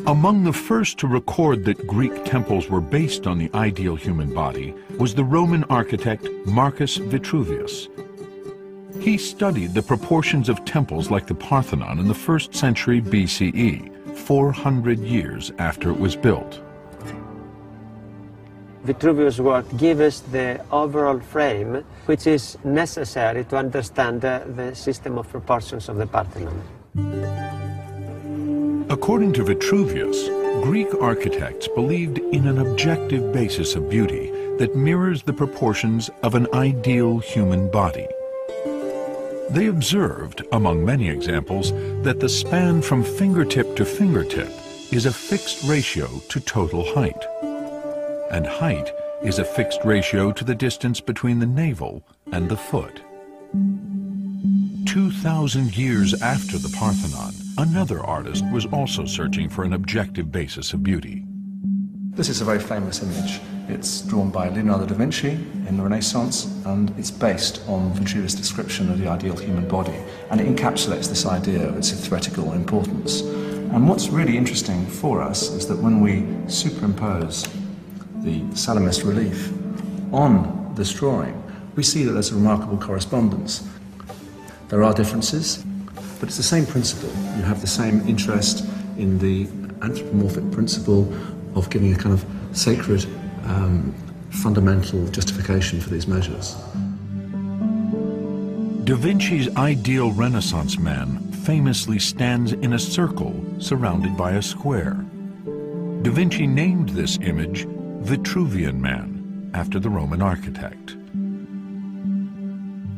Among 0.08 0.44
the 0.44 0.52
first 0.52 0.98
to 1.00 1.08
record 1.08 1.64
that 1.66 1.86
Greek 1.86 2.26
temples 2.26 2.68
were 2.68 2.82
based 2.82 3.28
on 3.28 3.38
the 3.38 3.52
ideal 3.54 3.96
human 3.96 4.34
body 4.34 4.74
was 4.98 5.14
the 5.14 5.24
Roman 5.24 5.64
architect 5.66 6.28
Marcus 6.46 6.98
Vitruvius. 6.98 7.88
He 9.00 9.18
studied 9.18 9.76
the 9.76 9.84
proportions 9.84 10.50
of 10.50 10.66
temples 10.66 11.12
like 11.12 11.28
the 11.28 11.36
Parthenon 11.36 12.00
in 12.00 12.08
the 12.08 12.16
first 12.16 12.56
century 12.56 13.00
BCE, 13.00 14.18
400 14.18 14.98
years 15.00 15.52
after 15.60 15.92
it 15.92 16.00
was 16.00 16.16
built. 16.16 16.60
Vitruvius' 18.84 19.40
work 19.40 19.66
gives 19.78 20.02
us 20.02 20.20
the 20.22 20.66
overall 20.72 21.20
frame 21.20 21.86
which 22.08 22.26
is 22.26 22.58
necessary 22.64 23.44
to 23.44 23.56
understand 23.56 24.26
uh, 24.26 24.42
the 24.56 24.74
system 24.74 25.20
of 25.20 25.30
proportions 25.30 25.90
of 25.90 25.98
the 25.98 26.08
Parthenon. 26.08 27.41
According 29.02 29.34
to 29.34 29.44
Vitruvius, 29.44 30.28
Greek 30.64 30.94
architects 31.02 31.68
believed 31.70 32.20
in 32.20 32.46
an 32.46 32.60
objective 32.60 33.34
basis 33.34 33.74
of 33.74 33.90
beauty 33.90 34.30
that 34.60 34.76
mirrors 34.76 35.24
the 35.24 35.34
proportions 35.34 36.12
of 36.22 36.36
an 36.36 36.46
ideal 36.54 37.18
human 37.18 37.72
body. 37.72 38.08
They 39.50 39.66
observed, 39.66 40.44
among 40.52 40.86
many 40.86 41.10
examples, 41.10 41.72
that 42.04 42.20
the 42.20 42.30
span 42.30 42.84
from 42.84 43.04
fingertip 43.04 43.76
to 43.78 43.86
fingertip 43.86 44.52
is 44.92 45.08
a 45.08 45.12
fixed 45.12 45.68
ratio 45.68 46.06
to 46.30 46.40
total 46.40 46.94
height. 46.94 47.26
And 48.30 48.46
height 48.46 48.94
is 49.24 49.40
a 49.40 49.44
fixed 49.44 49.84
ratio 49.84 50.32
to 50.32 50.44
the 50.44 50.54
distance 50.54 51.02
between 51.02 51.40
the 51.40 51.48
navel 51.48 52.06
and 52.32 52.48
the 52.48 52.56
foot. 52.56 53.02
2,000 54.86 55.76
years 55.76 56.22
after 56.22 56.60
the 56.60 56.70
Parthenon, 56.78 57.41
another 57.58 58.04
artist 58.04 58.44
was 58.52 58.66
also 58.68 59.06
searching 59.06 59.50
for 59.50 59.64
an 59.64 59.74
objective 59.74 60.32
basis 60.32 60.74
of 60.74 60.84
beauty. 60.84 61.24
This 62.14 62.30
is 62.30 62.42
a 62.42 62.46
very 62.46 62.60
famous 62.60 63.02
image. 63.02 63.40
It's 63.70 64.02
drawn 64.02 64.32
by 64.32 64.50
Leonardo 64.50 64.86
da 64.86 64.96
Vinci 64.96 65.30
in 65.30 65.78
the 65.78 65.84
Renaissance, 65.84 66.46
and 66.66 66.94
it's 66.98 67.12
based 67.12 67.62
on 67.68 67.94
Vitruvius' 67.94 68.36
description 68.36 68.92
of 68.92 69.00
the 69.00 69.08
ideal 69.08 69.38
human 69.38 69.68
body, 69.68 69.96
and 70.30 70.42
it 70.42 70.48
encapsulates 70.48 71.08
this 71.08 71.26
idea 71.26 71.68
of 71.68 71.78
its 71.78 71.92
theoretical 71.92 72.54
importance. 72.54 73.22
And 73.22 73.88
what's 73.88 74.10
really 74.10 74.36
interesting 74.36 74.86
for 74.86 75.22
us 75.22 75.50
is 75.52 75.68
that 75.68 75.78
when 75.78 76.02
we 76.02 76.26
superimpose 76.50 77.48
the 78.18 78.44
Salamis 78.56 79.04
relief 79.04 79.52
on 80.14 80.74
this 80.76 80.92
drawing, 80.94 81.42
we 81.76 81.84
see 81.84 82.04
that 82.04 82.12
there's 82.12 82.32
a 82.32 82.36
remarkable 82.36 82.78
correspondence. 82.78 83.66
There 84.68 84.84
are 84.84 84.94
differences, 84.94 85.64
but 86.22 86.30
it's 86.30 86.38
the 86.38 86.44
same 86.44 86.68
principle. 86.68 87.10
You 87.36 87.42
have 87.42 87.62
the 87.62 87.68
same 87.68 88.08
interest 88.08 88.64
in 88.96 89.18
the 89.18 89.48
anthropomorphic 89.84 90.52
principle 90.52 91.12
of 91.56 91.68
giving 91.72 91.94
a 91.96 91.98
kind 91.98 92.14
of 92.14 92.24
sacred, 92.56 93.08
um, 93.46 93.92
fundamental 94.30 95.08
justification 95.08 95.82
for 95.82 95.90
these 95.90 96.08
measures. 96.08 96.56
Da 98.84 98.96
Vinci's 98.96 99.54
ideal 99.58 100.12
Renaissance 100.12 100.78
man 100.78 101.18
famously 101.44 101.98
stands 101.98 102.54
in 102.54 102.74
a 102.74 102.80
circle 102.80 103.34
surrounded 103.58 104.16
by 104.16 104.34
a 104.34 104.44
square. 104.44 105.04
Da 106.04 106.12
Vinci 106.12 106.46
named 106.46 106.90
this 106.90 107.18
image 107.24 107.66
Vitruvian 108.04 108.80
Man, 108.80 109.50
after 109.56 109.80
the 109.80 109.90
Roman 109.90 110.22
architect. 110.22 110.96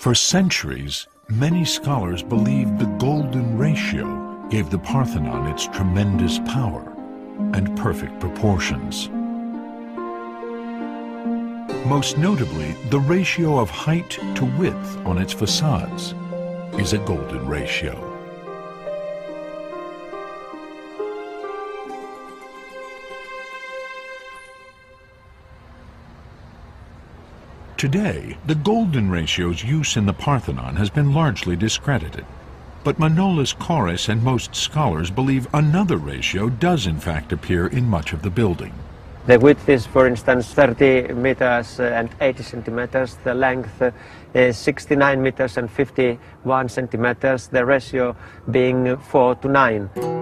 For 0.00 0.14
centuries, 0.14 1.06
many 1.28 1.62
scholars 1.66 2.22
believed 2.22 2.78
the 2.78 2.86
golden 2.96 3.58
ratio 3.58 4.48
gave 4.48 4.70
the 4.70 4.78
Parthenon 4.78 5.46
its 5.48 5.66
tremendous 5.66 6.38
power 6.38 6.90
and 7.52 7.76
perfect 7.76 8.18
proportions. 8.18 9.10
Most 11.86 12.16
notably, 12.16 12.72
the 12.88 13.00
ratio 13.00 13.58
of 13.58 13.68
height 13.68 14.12
to 14.36 14.46
width 14.58 14.96
on 15.04 15.18
its 15.18 15.34
facades 15.34 16.14
is 16.80 16.94
a 16.94 17.04
golden 17.04 17.46
ratio. 17.46 18.09
Today, 27.80 28.36
the 28.44 28.56
golden 28.56 29.10
ratio's 29.10 29.64
use 29.64 29.96
in 29.96 30.04
the 30.04 30.12
Parthenon 30.12 30.76
has 30.76 30.90
been 30.90 31.14
largely 31.14 31.56
discredited. 31.56 32.26
But 32.84 32.98
Manolis 32.98 33.56
Korres 33.56 34.10
and 34.10 34.22
most 34.22 34.54
scholars 34.54 35.10
believe 35.10 35.48
another 35.54 35.96
ratio 35.96 36.50
does 36.50 36.86
in 36.86 37.00
fact 37.00 37.32
appear 37.32 37.68
in 37.68 37.88
much 37.88 38.12
of 38.12 38.20
the 38.20 38.28
building. 38.28 38.74
The 39.26 39.40
width 39.40 39.66
is, 39.66 39.86
for 39.86 40.06
instance, 40.06 40.52
30 40.52 41.14
meters 41.14 41.80
uh, 41.80 41.84
and 41.84 42.10
80 42.20 42.42
centimeters. 42.42 43.16
The 43.24 43.32
length 43.32 43.80
uh, 43.80 43.92
is 44.34 44.58
69 44.58 45.22
meters 45.22 45.56
and 45.56 45.70
51 45.70 46.68
centimeters, 46.68 47.46
the 47.46 47.64
ratio 47.64 48.14
being 48.50 48.98
4 48.98 49.36
to 49.36 49.48
9. 49.48 50.19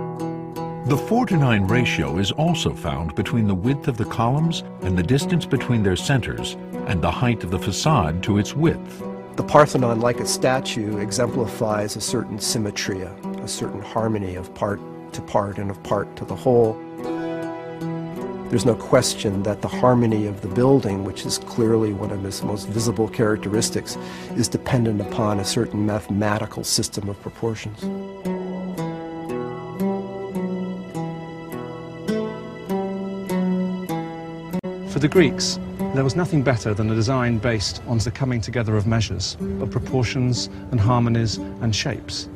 The 0.88 0.96
4 0.96 1.26
to 1.26 1.36
9 1.36 1.66
ratio 1.66 2.16
is 2.16 2.32
also 2.32 2.72
found 2.72 3.14
between 3.14 3.46
the 3.46 3.54
width 3.54 3.88
of 3.88 3.98
the 3.98 4.06
columns 4.06 4.64
and 4.80 4.96
the 4.96 5.02
distance 5.02 5.44
between 5.44 5.82
their 5.82 5.96
centers 5.96 6.54
and 6.86 7.02
the 7.02 7.10
height 7.10 7.44
of 7.44 7.50
the 7.50 7.58
facade 7.58 8.22
to 8.22 8.38
its 8.38 8.56
width. 8.56 9.02
The 9.36 9.42
Parthenon, 9.42 10.00
like 10.00 10.18
a 10.18 10.26
statue, 10.26 10.96
exemplifies 10.96 11.96
a 11.96 12.00
certain 12.00 12.38
symmetry, 12.38 13.02
a 13.02 13.46
certain 13.46 13.82
harmony 13.82 14.36
of 14.36 14.54
part 14.54 14.80
to 15.12 15.20
part 15.20 15.58
and 15.58 15.70
of 15.70 15.82
part 15.82 16.16
to 16.16 16.24
the 16.24 16.34
whole. 16.34 16.72
There's 18.48 18.64
no 18.64 18.74
question 18.74 19.42
that 19.42 19.60
the 19.60 19.68
harmony 19.68 20.26
of 20.26 20.40
the 20.40 20.48
building, 20.48 21.04
which 21.04 21.26
is 21.26 21.36
clearly 21.36 21.92
one 21.92 22.12
of 22.12 22.24
its 22.24 22.42
most 22.42 22.66
visible 22.66 23.08
characteristics, 23.08 23.98
is 24.36 24.48
dependent 24.48 25.02
upon 25.02 25.38
a 25.38 25.44
certain 25.44 25.84
mathematical 25.84 26.64
system 26.64 27.10
of 27.10 27.20
proportions. 27.20 27.84
For 34.98 35.02
the 35.02 35.06
Greeks, 35.06 35.60
there 35.94 36.02
was 36.02 36.16
nothing 36.16 36.42
better 36.42 36.74
than 36.74 36.90
a 36.90 36.94
design 36.96 37.38
based 37.38 37.80
on 37.86 37.98
the 37.98 38.10
coming 38.10 38.40
together 38.40 38.76
of 38.76 38.88
measures, 38.88 39.36
of 39.60 39.70
proportions 39.70 40.48
and 40.72 40.80
harmonies 40.80 41.36
and 41.36 41.72
shapes. 41.72 42.28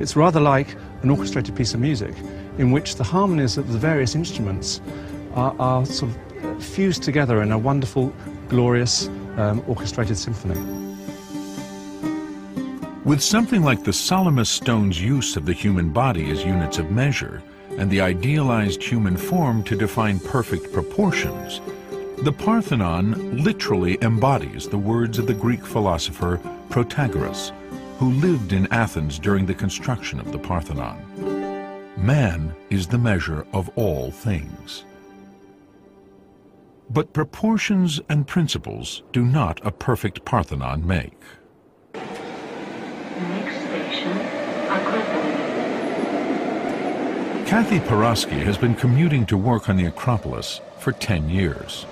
It's 0.00 0.16
rather 0.16 0.40
like 0.40 0.74
an 1.04 1.10
orchestrated 1.10 1.54
piece 1.54 1.72
of 1.72 1.78
music 1.78 2.12
in 2.58 2.72
which 2.72 2.96
the 2.96 3.04
harmonies 3.04 3.58
of 3.58 3.72
the 3.72 3.78
various 3.78 4.16
instruments 4.16 4.80
are, 5.34 5.54
are 5.60 5.86
sort 5.86 6.10
of 6.42 6.64
fused 6.64 7.04
together 7.04 7.42
in 7.42 7.52
a 7.52 7.58
wonderful, 7.58 8.12
glorious, 8.48 9.06
um, 9.36 9.62
orchestrated 9.68 10.18
symphony. 10.18 10.58
With 13.04 13.22
something 13.22 13.62
like 13.62 13.84
the 13.84 13.92
Salamis 13.92 14.48
stone's 14.48 15.00
use 15.00 15.36
of 15.36 15.46
the 15.46 15.52
human 15.52 15.90
body 15.90 16.28
as 16.32 16.44
units 16.44 16.78
of 16.78 16.90
measure, 16.90 17.40
and 17.78 17.88
the 17.88 18.00
idealized 18.00 18.82
human 18.82 19.16
form 19.16 19.62
to 19.62 19.76
define 19.76 20.18
perfect 20.18 20.72
proportions, 20.72 21.60
the 22.22 22.32
Parthenon 22.32 23.42
literally 23.42 23.96
embodies 24.02 24.68
the 24.68 24.76
words 24.76 25.18
of 25.18 25.26
the 25.26 25.32
Greek 25.32 25.64
philosopher 25.64 26.38
Protagoras, 26.68 27.52
who 27.98 28.10
lived 28.10 28.52
in 28.52 28.70
Athens 28.70 29.18
during 29.18 29.46
the 29.46 29.54
construction 29.54 30.20
of 30.20 30.30
the 30.30 30.38
Parthenon. 30.38 31.02
Man 31.96 32.54
is 32.68 32.86
the 32.86 32.98
measure 32.98 33.46
of 33.54 33.70
all 33.74 34.10
things. 34.10 34.84
But 36.90 37.14
proportions 37.14 38.02
and 38.10 38.26
principles 38.26 39.02
do 39.12 39.24
not 39.24 39.64
a 39.64 39.70
perfect 39.70 40.22
Parthenon 40.26 40.86
make. 40.86 41.18
Next 41.94 43.56
station, 43.62 44.18
Acropolis. 44.68 45.30
Kathy 47.48 47.78
Paraski 47.80 48.42
has 48.42 48.58
been 48.58 48.74
commuting 48.74 49.24
to 49.24 49.38
work 49.38 49.70
on 49.70 49.78
the 49.78 49.86
Acropolis 49.86 50.60
for 50.78 50.92
10 50.92 51.30
years. 51.30 51.86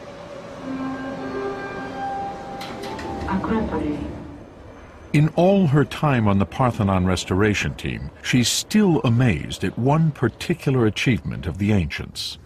In 5.12 5.28
all 5.36 5.66
her 5.66 5.84
time 5.84 6.26
on 6.26 6.38
the 6.38 6.46
Parthenon 6.46 7.04
restoration 7.04 7.74
team, 7.74 8.10
she's 8.22 8.48
still 8.48 9.02
amazed 9.04 9.64
at 9.64 9.78
one 9.78 10.12
particular 10.12 10.86
achievement 10.86 11.46
of 11.46 11.58
the 11.58 11.72
ancients 11.72 12.38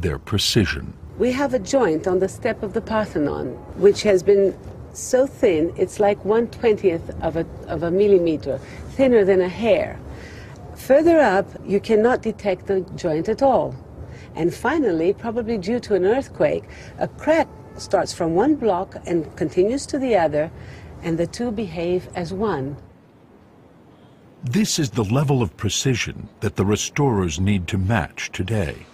their 0.00 0.18
precision. 0.18 0.94
We 1.18 1.32
have 1.32 1.52
a 1.52 1.58
joint 1.58 2.06
on 2.06 2.18
the 2.18 2.28
step 2.28 2.62
of 2.62 2.72
the 2.72 2.80
Parthenon, 2.80 3.48
which 3.76 4.02
has 4.02 4.22
been 4.22 4.58
so 4.94 5.26
thin, 5.26 5.74
it's 5.76 6.00
like 6.00 6.24
one 6.24 6.46
twentieth 6.48 7.10
of 7.22 7.36
a, 7.36 7.46
of 7.68 7.82
a 7.82 7.90
millimeter, 7.90 8.58
thinner 8.92 9.24
than 9.24 9.42
a 9.42 9.48
hair. 9.48 10.00
Further 10.74 11.20
up, 11.20 11.46
you 11.66 11.80
cannot 11.80 12.22
detect 12.22 12.66
the 12.66 12.80
joint 12.96 13.28
at 13.28 13.42
all. 13.42 13.74
And 14.34 14.54
finally, 14.54 15.12
probably 15.12 15.58
due 15.58 15.80
to 15.80 15.94
an 15.94 16.06
earthquake, 16.06 16.64
a 16.98 17.08
crack 17.08 17.48
starts 17.76 18.12
from 18.12 18.34
one 18.34 18.54
block 18.56 18.96
and 19.06 19.34
continues 19.36 19.86
to 19.86 19.98
the 19.98 20.16
other, 20.16 20.50
and 21.02 21.18
the 21.18 21.26
two 21.26 21.50
behave 21.50 22.08
as 22.14 22.32
one. 22.32 22.76
This 24.44 24.78
is 24.78 24.90
the 24.90 25.04
level 25.04 25.42
of 25.42 25.56
precision 25.56 26.28
that 26.40 26.56
the 26.56 26.64
restorers 26.64 27.38
need 27.38 27.68
to 27.68 27.78
match 27.78 28.30
today. 28.32 28.86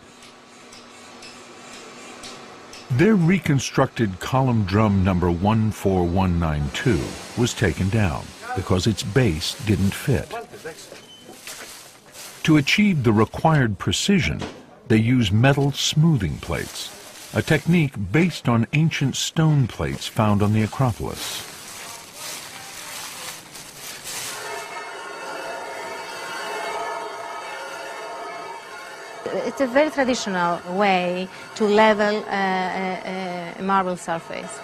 Their 2.92 3.14
reconstructed 3.14 4.18
column 4.18 4.64
drum 4.64 5.04
number 5.04 5.30
14192 5.30 7.00
was 7.40 7.52
taken 7.52 7.88
down 7.90 8.24
because 8.56 8.86
its 8.86 9.02
base 9.02 9.54
didn't 9.66 9.92
fit. 9.92 10.28
To 12.44 12.56
achieve 12.56 13.04
the 13.04 13.12
required 13.12 13.78
precision, 13.78 14.40
they 14.88 14.96
use 14.96 15.30
metal 15.30 15.70
smoothing 15.72 16.38
plates, 16.38 16.88
a 17.34 17.42
technique 17.42 17.94
based 18.10 18.48
on 18.48 18.66
ancient 18.72 19.14
stone 19.14 19.66
plates 19.66 20.06
found 20.06 20.42
on 20.42 20.52
the 20.52 20.62
Acropolis. 20.62 21.44
It's 29.46 29.60
a 29.60 29.66
very 29.66 29.90
traditional 29.90 30.60
way 30.76 31.28
to 31.56 31.64
level 31.64 32.24
uh, 32.24 32.30
a, 32.30 33.54
a 33.58 33.62
marble 33.62 33.96
surface. 33.96 34.58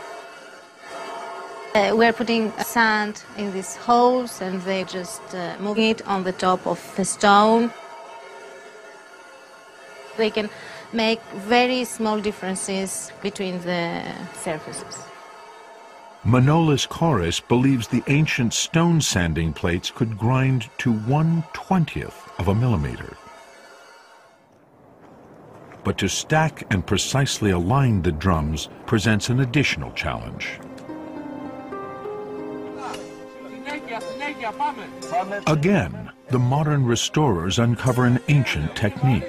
Uh, 1.74 1.92
we're 1.94 2.12
putting 2.12 2.52
sand 2.58 3.24
in 3.36 3.52
these 3.52 3.76
holes 3.76 4.40
and 4.40 4.62
they 4.62 4.84
just 4.84 5.34
uh, 5.34 5.56
moving 5.58 5.90
it 5.90 6.06
on 6.06 6.22
the 6.22 6.32
top 6.32 6.66
of 6.66 6.80
the 6.96 7.04
stone. 7.04 7.72
They 10.16 10.30
can 10.30 10.48
make 10.94 11.20
very 11.34 11.84
small 11.84 12.20
differences 12.20 13.12
between 13.22 13.60
the 13.62 14.02
surfaces. 14.34 14.96
Manolis 16.24 16.88
Korres 16.88 17.46
believes 17.48 17.88
the 17.88 18.02
ancient 18.06 18.54
stone 18.54 19.00
sanding 19.00 19.52
plates 19.52 19.90
could 19.90 20.16
grind 20.16 20.70
to 20.78 20.92
one 20.92 21.44
twentieth 21.52 22.30
of 22.38 22.48
a 22.48 22.54
millimeter. 22.54 23.16
But 25.84 25.98
to 25.98 26.08
stack 26.08 26.64
and 26.72 26.86
precisely 26.86 27.50
align 27.50 28.00
the 28.00 28.12
drums 28.12 28.70
presents 28.86 29.28
an 29.28 29.40
additional 29.40 29.92
challenge. 29.92 30.58
Again, 35.46 36.10
the 36.28 36.38
modern 36.38 36.86
restorers 36.86 37.58
uncover 37.58 38.06
an 38.06 38.18
ancient 38.28 38.74
technique 38.74 39.28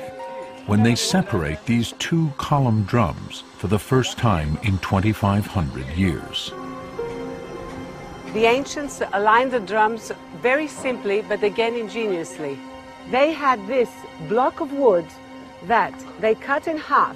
when 0.68 0.82
they 0.82 0.95
separate 0.95 1.63
these 1.66 1.91
two 1.99 2.34
column 2.38 2.84
drums 2.84 3.43
for 3.57 3.68
the 3.68 3.78
first 3.78 4.18
time 4.18 4.57
in 4.63 4.80
2,500 4.80 5.86
years. 5.95 6.51
The 8.34 8.45
ancients 8.45 9.01
aligned 9.13 9.51
the 9.51 9.59
drums 9.59 10.11
very 10.41 10.68
simply, 10.68 11.22
but 11.22 11.43
again 11.43 11.76
ingeniously. 11.76 12.57
They 13.11 13.32
had 13.32 13.66
this 13.68 13.89
block 14.28 14.59
of 14.59 14.74
wood 14.74 15.05
that 15.68 15.93
they 16.20 16.34
cut 16.34 16.68
in 16.68 16.78
half. 16.78 17.16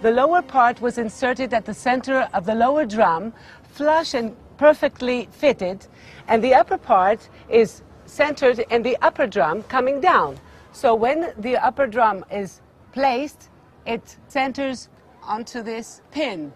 The 0.00 0.12
lower 0.12 0.42
part 0.42 0.80
was 0.80 0.96
inserted 0.96 1.52
at 1.52 1.64
the 1.64 1.74
center 1.74 2.28
of 2.32 2.46
the 2.46 2.54
lower 2.54 2.84
drum, 2.84 3.32
flush 3.72 4.14
and 4.14 4.36
perfectly 4.56 5.28
fitted, 5.32 5.86
and 6.28 6.42
the 6.42 6.54
upper 6.54 6.78
part 6.78 7.28
is 7.48 7.82
centered 8.06 8.60
in 8.70 8.82
the 8.82 8.96
upper 9.02 9.26
drum 9.26 9.64
coming 9.64 10.00
down. 10.00 10.38
So 10.72 10.94
when 10.94 11.32
the 11.38 11.56
upper 11.56 11.86
drum 11.86 12.24
is 12.30 12.60
placed, 12.94 13.50
it 13.86 14.16
centers 14.28 14.88
onto 15.22 15.62
this 15.62 16.00
pin. 16.12 16.52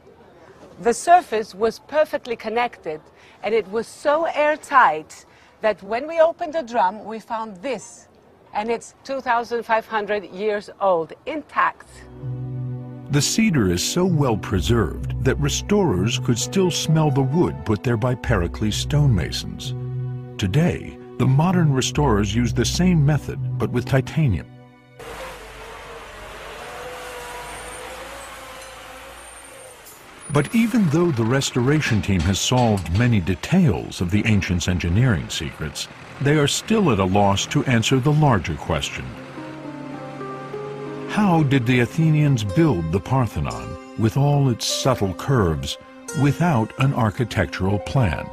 The 0.80 0.95
surface 0.95 1.53
was 1.55 1.80
perfectly 1.80 2.36
connected 2.36 3.01
and 3.43 3.53
it 3.53 3.68
was 3.72 3.89
so 3.89 4.24
airtight 4.26 5.26
that 5.62 5.82
when 5.82 6.07
we 6.07 6.20
opened 6.20 6.55
the 6.55 6.62
drum, 6.62 7.05
we 7.05 7.18
found 7.18 7.57
this 7.57 8.09
and 8.55 8.70
it's 8.70 8.95
2,500 9.05 10.24
years 10.30 10.70
old, 10.80 11.12
intact. 11.26 11.89
The 13.11 13.20
cedar 13.20 13.72
is 13.72 13.82
so 13.82 14.05
well 14.05 14.36
preserved 14.36 15.24
that 15.24 15.41
restorers 15.41 16.20
could 16.20 16.39
still 16.39 16.70
smell 16.70 17.11
the 17.11 17.22
wood 17.22 17.57
put 17.64 17.82
there 17.82 17.97
by 17.97 18.14
Pericles 18.14 18.76
stonemasons. 18.76 19.74
Today, 20.39 20.99
the 21.18 21.26
modern 21.26 21.72
restorers 21.72 22.32
use 22.32 22.53
the 22.53 22.64
same 22.64 23.05
method, 23.05 23.59
but 23.59 23.70
with 23.70 23.86
titanium. 23.86 24.47
But 30.31 30.55
even 30.55 30.89
though 30.91 31.11
the 31.11 31.24
restoration 31.24 32.03
team 32.03 32.20
has 32.20 32.39
solved 32.39 32.99
many 32.99 33.18
details 33.20 34.03
of 34.03 34.11
the 34.11 34.22
ancients' 34.26 34.68
engineering 34.68 35.29
secrets, 35.31 35.89
they 36.20 36.37
are 36.37 36.47
still 36.47 36.91
at 36.91 36.99
a 36.99 37.05
loss 37.05 37.47
to 37.47 37.64
answer 37.64 37.99
the 37.99 38.12
larger 38.12 38.55
question. 38.55 39.05
How 41.09 41.43
did 41.45 41.64
the 41.64 41.81
Athenians 41.81 42.45
build 42.45 42.93
the 42.93 43.01
Parthenon 43.01 43.97
with 43.99 44.18
all 44.18 44.51
its 44.51 44.66
subtle 44.66 45.14
curves 45.14 45.79
without 46.20 46.72
an 46.79 46.93
architectural 46.93 47.79
plan? 47.79 48.29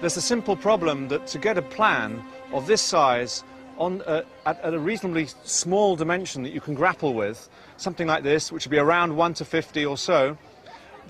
There's 0.00 0.18
a 0.18 0.22
simple 0.22 0.54
problem 0.54 1.08
that 1.08 1.26
to 1.28 1.38
get 1.38 1.56
a 1.56 1.62
plan 1.62 2.22
of 2.52 2.66
this 2.66 2.82
size 2.82 3.42
on 3.78 4.02
a, 4.06 4.22
at, 4.44 4.62
at, 4.62 4.74
a 4.74 4.78
reasonably 4.78 5.28
small 5.44 5.96
dimension 5.96 6.42
that 6.42 6.52
you 6.52 6.60
can 6.60 6.74
grapple 6.74 7.14
with, 7.14 7.48
something 7.76 8.06
like 8.06 8.22
this, 8.22 8.52
which 8.52 8.64
would 8.64 8.70
be 8.70 8.78
around 8.78 9.16
1 9.16 9.34
to 9.34 9.44
50 9.44 9.84
or 9.86 9.96
so, 9.96 10.36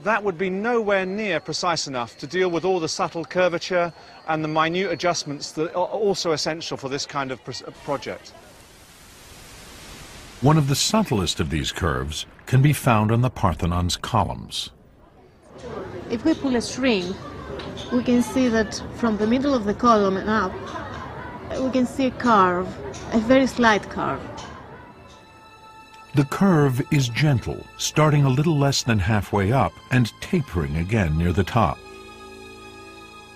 that 0.03 0.25
would 0.25 0.37
be 0.37 0.51
nowhere 0.51 1.07
near 1.07 1.39
precise 1.41 1.87
enough 1.87 2.19
to 2.19 2.27
deal 2.27 2.51
with 2.51 2.65
all 2.65 2.81
the 2.81 2.89
subtle 2.89 3.25
curvature 3.25 3.93
and 4.27 4.43
the 4.43 4.49
minute 4.49 4.91
adjustments 4.91 5.53
that 5.53 5.75
are 5.75 5.87
also 5.87 6.33
essential 6.33 6.77
for 6.77 6.89
this 6.89 7.07
kind 7.07 7.31
of 7.31 7.41
project. 7.85 8.33
One 10.41 10.59
of 10.59 10.69
the 10.69 10.75
subtlest 10.75 11.41
of 11.41 11.51
these 11.51 11.71
curves 11.71 12.27
can 12.47 12.61
be 12.61 12.73
found 12.73 13.13
on 13.13 13.23
the 13.23 13.31
Parthenon's 13.31 13.97
columns. 13.97 14.71
If 16.11 16.25
we 16.25 16.35
pull 16.35 16.57
a 16.57 16.61
string, 16.61 17.15
we 17.93 18.03
can 18.03 18.21
see 18.21 18.49
that 18.49 18.83
from 18.97 19.17
the 19.17 19.27
middle 19.27 19.55
of 19.55 19.65
the 19.65 19.75
column 19.75 20.17
and 20.17 20.29
up, 20.29 20.53
we 21.63 21.71
can 21.71 21.87
see 21.87 22.07
a 22.07 22.11
curve, 22.11 22.67
a 23.13 23.19
very 23.21 23.47
slight 23.47 23.89
curve. 23.89 24.21
The 26.15 26.25
curve 26.27 26.81
is 26.93 27.09
gentle, 27.09 27.67
starting 27.77 28.25
a 28.25 28.29
little 28.29 28.57
less 28.57 28.85
than 28.85 29.01
halfway 29.01 29.51
up 29.51 29.73
and 29.91 30.13
tapering 30.21 30.77
again 30.77 31.19
near 31.19 31.33
the 31.33 31.43
top. 31.43 31.77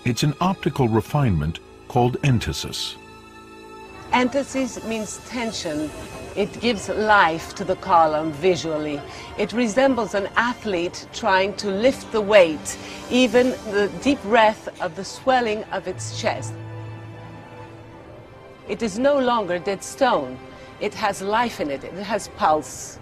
It's 0.05 0.23
an 0.23 0.33
optical 0.39 0.87
refinement 0.87 1.59
called 1.89 2.15
entasis. 2.21 2.95
Entasis 4.13 4.87
means 4.87 5.17
tension. 5.27 5.91
It 6.37 6.57
gives 6.61 6.87
life 6.87 7.53
to 7.55 7.65
the 7.65 7.75
column 7.75 8.31
visually. 8.31 9.01
It 9.37 9.51
resembles 9.51 10.13
an 10.13 10.29
athlete 10.37 11.05
trying 11.11 11.55
to 11.55 11.67
lift 11.67 12.09
the 12.13 12.21
weight, 12.21 12.77
even 13.11 13.49
the 13.71 13.91
deep 14.01 14.21
breath 14.23 14.69
of 14.81 14.95
the 14.95 15.03
swelling 15.03 15.65
of 15.73 15.85
its 15.85 16.17
chest. 16.21 16.53
It 18.69 18.81
is 18.81 18.97
no 18.97 19.19
longer 19.19 19.59
dead 19.59 19.83
stone. 19.83 20.39
It 20.79 20.93
has 20.93 21.21
life 21.21 21.59
in 21.59 21.69
it. 21.71 21.83
It 21.83 21.93
has 21.93 22.29
pulse. 22.29 22.99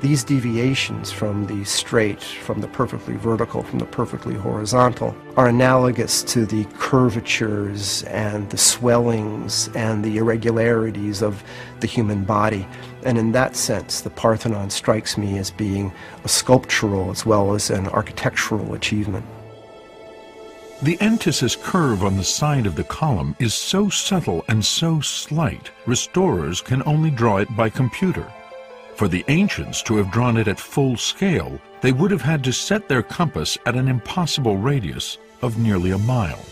These 0.00 0.22
deviations 0.22 1.10
from 1.10 1.46
the 1.46 1.64
straight, 1.64 2.22
from 2.22 2.60
the 2.60 2.68
perfectly 2.68 3.16
vertical, 3.16 3.64
from 3.64 3.80
the 3.80 3.84
perfectly 3.84 4.34
horizontal, 4.34 5.12
are 5.36 5.48
analogous 5.48 6.22
to 6.24 6.46
the 6.46 6.64
curvatures 6.78 8.04
and 8.04 8.48
the 8.50 8.58
swellings 8.58 9.68
and 9.74 10.04
the 10.04 10.18
irregularities 10.18 11.20
of 11.20 11.42
the 11.80 11.88
human 11.88 12.22
body. 12.22 12.66
And 13.04 13.18
in 13.18 13.32
that 13.32 13.56
sense, 13.56 14.00
the 14.00 14.10
Parthenon 14.10 14.70
strikes 14.70 15.18
me 15.18 15.36
as 15.38 15.50
being 15.50 15.92
a 16.22 16.28
sculptural 16.28 17.10
as 17.10 17.26
well 17.26 17.54
as 17.54 17.68
an 17.68 17.88
architectural 17.88 18.74
achievement. 18.74 19.26
The 20.80 20.96
entasis 20.98 21.60
curve 21.60 22.04
on 22.04 22.16
the 22.16 22.22
side 22.22 22.64
of 22.64 22.76
the 22.76 22.84
column 22.84 23.34
is 23.40 23.52
so 23.52 23.88
subtle 23.88 24.44
and 24.46 24.64
so 24.64 25.00
slight, 25.00 25.72
restorers 25.86 26.60
can 26.60 26.84
only 26.86 27.10
draw 27.10 27.38
it 27.38 27.48
by 27.56 27.68
computer. 27.68 28.32
For 28.94 29.08
the 29.08 29.24
ancients 29.26 29.82
to 29.84 29.96
have 29.96 30.12
drawn 30.12 30.36
it 30.36 30.46
at 30.46 30.60
full 30.60 30.96
scale, 30.96 31.60
they 31.80 31.90
would 31.90 32.12
have 32.12 32.22
had 32.22 32.44
to 32.44 32.52
set 32.52 32.88
their 32.88 33.02
compass 33.02 33.58
at 33.66 33.74
an 33.74 33.88
impossible 33.88 34.56
radius 34.56 35.18
of 35.42 35.58
nearly 35.58 35.90
a 35.90 35.98
mile. 35.98 36.44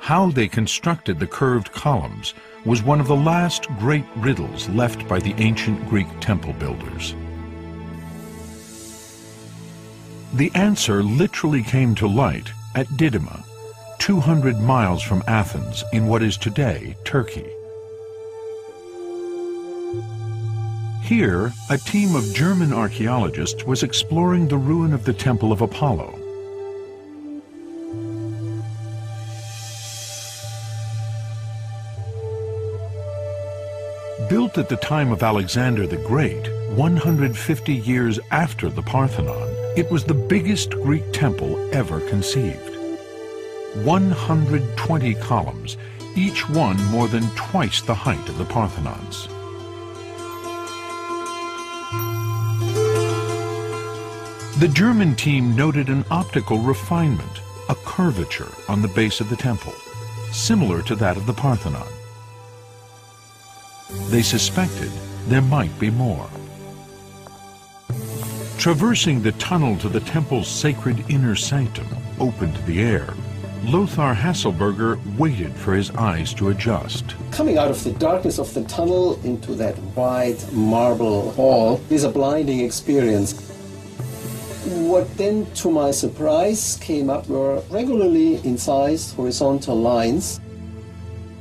How 0.00 0.30
they 0.30 0.48
constructed 0.48 1.18
the 1.18 1.26
curved 1.26 1.72
columns 1.72 2.34
was 2.66 2.82
one 2.82 3.00
of 3.00 3.08
the 3.08 3.16
last 3.16 3.66
great 3.78 4.04
riddles 4.16 4.68
left 4.68 5.08
by 5.08 5.20
the 5.20 5.34
ancient 5.38 5.88
Greek 5.88 6.08
temple 6.20 6.52
builders. 6.52 7.14
The 10.36 10.52
answer 10.54 11.02
literally 11.02 11.62
came 11.62 11.94
to 11.94 12.06
light 12.06 12.52
at 12.74 12.86
Didyma, 12.88 13.42
200 13.98 14.60
miles 14.60 15.02
from 15.02 15.24
Athens 15.26 15.82
in 15.94 16.08
what 16.08 16.22
is 16.22 16.36
today 16.36 16.94
Turkey. 17.04 17.48
Here, 21.00 21.54
a 21.70 21.78
team 21.78 22.14
of 22.14 22.34
German 22.34 22.74
archaeologists 22.74 23.64
was 23.64 23.82
exploring 23.82 24.46
the 24.46 24.58
ruin 24.58 24.92
of 24.92 25.06
the 25.06 25.14
Temple 25.14 25.52
of 25.52 25.62
Apollo. 25.62 26.10
Built 34.28 34.58
at 34.58 34.68
the 34.68 34.78
time 34.82 35.12
of 35.12 35.22
Alexander 35.22 35.86
the 35.86 35.96
Great, 36.06 36.46
150 36.72 37.74
years 37.74 38.20
after 38.30 38.68
the 38.68 38.82
Parthenon, 38.82 39.55
it 39.76 39.90
was 39.90 40.04
the 40.04 40.14
biggest 40.14 40.70
Greek 40.70 41.04
temple 41.12 41.58
ever 41.74 42.00
conceived. 42.08 42.74
120 43.84 45.14
columns, 45.16 45.76
each 46.14 46.48
one 46.48 46.82
more 46.86 47.08
than 47.08 47.28
twice 47.36 47.82
the 47.82 47.94
height 47.94 48.26
of 48.30 48.38
the 48.38 48.44
Parthenons. 48.46 49.28
The 54.60 54.68
German 54.68 55.14
team 55.14 55.54
noted 55.54 55.90
an 55.90 56.06
optical 56.10 56.58
refinement, 56.58 57.42
a 57.68 57.74
curvature 57.74 58.50
on 58.70 58.80
the 58.80 58.88
base 58.88 59.20
of 59.20 59.28
the 59.28 59.36
temple, 59.36 59.74
similar 60.32 60.80
to 60.84 60.94
that 60.96 61.18
of 61.18 61.26
the 61.26 61.34
Parthenon. 61.34 61.86
They 64.08 64.22
suspected 64.22 64.90
there 65.28 65.42
might 65.42 65.78
be 65.78 65.90
more. 65.90 66.30
Traversing 68.58 69.22
the 69.22 69.32
tunnel 69.32 69.76
to 69.78 69.88
the 69.88 70.00
temple's 70.00 70.48
sacred 70.48 71.04
inner 71.08 71.36
sanctum, 71.36 71.86
open 72.18 72.52
to 72.52 72.62
the 72.62 72.80
air, 72.80 73.14
Lothar 73.62 74.14
Haselberger 74.14 74.98
waited 75.18 75.54
for 75.54 75.74
his 75.74 75.90
eyes 75.92 76.32
to 76.34 76.48
adjust. 76.48 77.14
Coming 77.32 77.58
out 77.58 77.70
of 77.70 77.84
the 77.84 77.92
darkness 77.92 78.38
of 78.38 78.52
the 78.54 78.64
tunnel 78.64 79.20
into 79.24 79.54
that 79.54 79.78
wide 79.94 80.40
marble 80.52 81.32
hall 81.32 81.80
is 81.90 82.04
a 82.04 82.08
blinding 82.08 82.60
experience. 82.60 83.38
What 84.64 85.16
then, 85.16 85.46
to 85.56 85.70
my 85.70 85.90
surprise, 85.90 86.76
came 86.80 87.10
up 87.10 87.28
were 87.28 87.62
regularly 87.70 88.36
incised 88.44 89.14
horizontal 89.16 89.76
lines, 89.76 90.40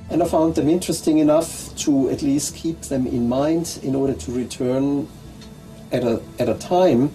and 0.10 0.22
I 0.22 0.28
found 0.28 0.56
them 0.56 0.70
interesting 0.70 1.20
enough 1.20 1.76
to 1.78 2.10
at 2.10 2.22
least 2.22 2.56
keep 2.56 2.82
them 2.82 3.08
in 3.08 3.28
mind 3.30 3.80
in 3.84 3.96
order 3.96 4.14
to 4.14 4.32
return 4.32 5.08
at 5.92 6.04
a, 6.04 6.22
at 6.40 6.50
a 6.50 6.56
time 6.56 7.10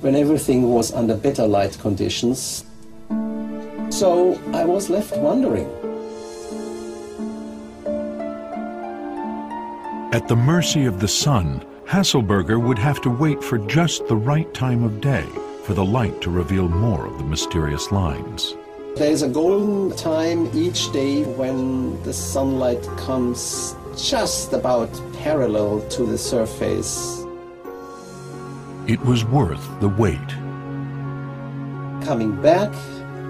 when 0.00 0.14
everything 0.14 0.70
was 0.70 0.92
under 0.92 1.16
better 1.16 1.46
light 1.46 1.78
conditions. 1.78 2.64
So 3.90 4.40
I 4.52 4.64
was 4.64 4.90
left 4.90 5.16
wondering. 5.16 5.68
At 10.12 10.28
the 10.28 10.36
mercy 10.36 10.86
of 10.86 11.00
the 11.00 11.08
sun, 11.08 11.64
Haselberger 11.86 12.60
would 12.62 12.78
have 12.78 13.00
to 13.02 13.10
wait 13.10 13.42
for 13.42 13.58
just 13.58 14.06
the 14.06 14.16
right 14.16 14.52
time 14.54 14.82
of 14.82 15.00
day 15.00 15.26
for 15.64 15.74
the 15.74 15.84
light 15.84 16.20
to 16.22 16.30
reveal 16.30 16.68
more 16.68 17.06
of 17.06 17.18
the 17.18 17.24
mysterious 17.24 17.90
lines. 17.90 18.54
There's 18.96 19.22
a 19.22 19.28
golden 19.28 19.96
time 19.96 20.48
each 20.54 20.90
day 20.92 21.24
when 21.24 22.02
the 22.02 22.12
sunlight 22.12 22.82
comes 22.96 23.76
just 23.96 24.52
about 24.52 24.88
parallel 25.18 25.80
to 25.90 26.06
the 26.06 26.16
surface 26.16 27.25
it 28.86 29.00
was 29.00 29.24
worth 29.24 29.80
the 29.80 29.88
wait. 29.88 30.28
Coming 32.06 32.40
back, 32.40 32.72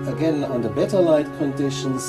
again 0.06 0.44
under 0.44 0.68
better 0.68 1.00
light 1.00 1.26
conditions, 1.38 2.04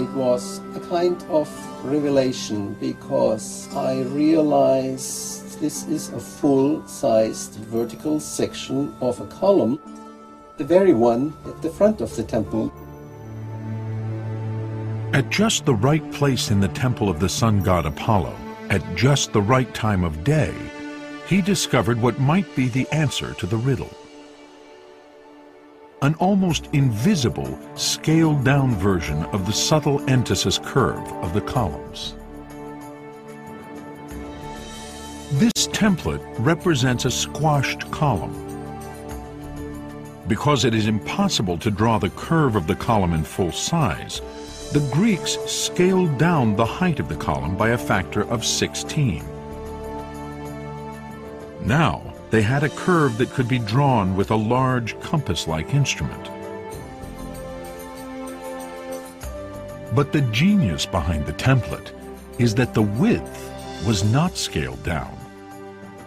it 0.00 0.10
was 0.10 0.60
a 0.74 0.80
kind 0.80 1.22
of 1.30 1.48
revelation 1.84 2.74
because 2.74 3.72
I 3.74 4.02
realized 4.02 5.60
this 5.60 5.86
is 5.86 6.10
a 6.10 6.18
full-sized 6.18 7.54
vertical 7.54 8.18
section 8.18 8.94
of 9.00 9.20
a 9.20 9.26
column, 9.26 9.78
the 10.56 10.64
very 10.64 10.92
one 10.92 11.32
at 11.46 11.62
the 11.62 11.70
front 11.70 12.00
of 12.00 12.14
the 12.16 12.24
temple. 12.24 12.72
At 15.14 15.30
just 15.30 15.64
the 15.64 15.74
right 15.74 16.12
place 16.12 16.50
in 16.50 16.60
the 16.60 16.68
temple 16.68 17.08
of 17.08 17.20
the 17.20 17.28
sun 17.28 17.62
god 17.62 17.86
Apollo, 17.86 18.36
at 18.70 18.82
just 18.96 19.32
the 19.32 19.40
right 19.40 19.72
time 19.72 20.02
of 20.02 20.24
day, 20.24 20.52
he 21.26 21.42
discovered 21.42 22.00
what 22.00 22.20
might 22.20 22.54
be 22.54 22.68
the 22.68 22.86
answer 22.92 23.34
to 23.34 23.46
the 23.46 23.56
riddle. 23.56 23.90
An 26.02 26.14
almost 26.16 26.68
invisible, 26.72 27.58
scaled-down 27.74 28.76
version 28.76 29.24
of 29.26 29.46
the 29.46 29.52
subtle 29.52 29.98
entasis 30.00 30.62
curve 30.62 31.06
of 31.24 31.34
the 31.34 31.40
columns. 31.40 32.14
This 35.32 35.66
template 35.68 36.24
represents 36.38 37.06
a 37.06 37.10
squashed 37.10 37.90
column. 37.90 38.42
Because 40.28 40.64
it 40.64 40.74
is 40.74 40.86
impossible 40.86 41.58
to 41.58 41.70
draw 41.70 41.98
the 41.98 42.10
curve 42.10 42.54
of 42.54 42.66
the 42.66 42.76
column 42.76 43.14
in 43.14 43.24
full 43.24 43.52
size, 43.52 44.20
the 44.72 44.88
Greeks 44.92 45.38
scaled 45.46 46.18
down 46.18 46.54
the 46.54 46.64
height 46.64 47.00
of 47.00 47.08
the 47.08 47.16
column 47.16 47.56
by 47.56 47.70
a 47.70 47.78
factor 47.78 48.22
of 48.30 48.44
16. 48.44 49.35
Now, 51.66 52.14
they 52.30 52.42
had 52.42 52.62
a 52.62 52.68
curve 52.68 53.18
that 53.18 53.30
could 53.30 53.48
be 53.48 53.58
drawn 53.58 54.14
with 54.14 54.30
a 54.30 54.36
large 54.36 54.98
compass-like 55.00 55.74
instrument. 55.74 56.30
But 59.92 60.12
the 60.12 60.20
genius 60.30 60.86
behind 60.86 61.26
the 61.26 61.32
template 61.32 61.90
is 62.38 62.54
that 62.54 62.72
the 62.72 62.82
width 62.82 63.52
was 63.84 64.04
not 64.04 64.36
scaled 64.36 64.82
down. 64.84 65.12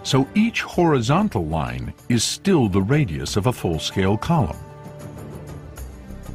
So 0.04 0.26
each 0.34 0.62
horizontal 0.62 1.46
line 1.46 1.94
is 2.08 2.24
still 2.24 2.70
the 2.70 2.82
radius 2.82 3.36
of 3.36 3.48
a 3.48 3.54
full-scale 3.54 4.18
column. 4.18 4.58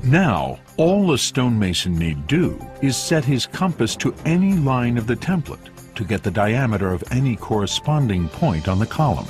Now, 0.03 0.59
all 0.77 1.15
a 1.15 1.19
stonemason 1.19 1.99
need 1.99 2.27
do 2.27 2.61
is 2.83 2.95
set 2.95 3.25
his 3.25 3.47
compass 3.47 3.97
to 3.97 4.15
any 4.27 4.53
line 4.53 4.99
of 4.99 5.07
the 5.07 5.17
template 5.17 5.74
to 5.95 6.05
get 6.05 6.23
the 6.23 6.31
diameter 6.31 6.93
of 6.93 7.05
any 7.11 7.37
corresponding 7.37 8.29
point 8.29 8.69
on 8.69 8.79
the 8.79 8.87
column. 8.87 9.27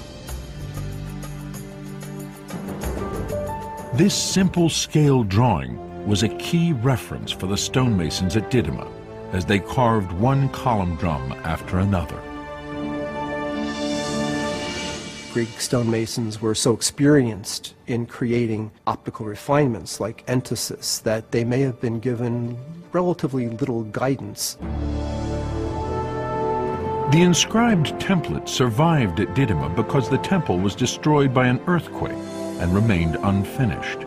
This 3.94 4.14
simple 4.14 4.68
scale 4.68 5.22
drawing 5.22 5.78
was 6.06 6.22
a 6.22 6.28
key 6.28 6.72
reference 6.72 7.30
for 7.30 7.46
the 7.46 7.56
stonemasons 7.56 8.36
at 8.36 8.50
Didyma 8.50 8.90
as 9.32 9.44
they 9.44 9.58
carved 9.58 10.12
one 10.12 10.48
column 10.50 10.96
drum 10.96 11.32
after 11.44 11.78
another. 11.78 12.20
Greek 15.32 15.48
stonemasons 15.58 16.40
were 16.40 16.54
so 16.54 16.72
experienced 16.72 17.74
in 17.88 18.06
creating 18.06 18.70
optical 18.86 19.26
refinements 19.26 19.98
like 19.98 20.24
entasis 20.26 21.02
that 21.02 21.32
they 21.32 21.42
may 21.42 21.60
have 21.60 21.80
been 21.80 21.98
given 21.98 22.56
relatively 22.92 23.48
little 23.48 23.82
guidance. 23.82 24.56
The 27.14 27.22
inscribed 27.22 27.90
template 28.00 28.48
survived 28.48 29.20
at 29.20 29.28
Didyma 29.36 29.76
because 29.76 30.10
the 30.10 30.18
temple 30.18 30.58
was 30.58 30.74
destroyed 30.74 31.32
by 31.32 31.46
an 31.46 31.60
earthquake 31.68 32.18
and 32.58 32.74
remained 32.74 33.14
unfinished. 33.22 34.00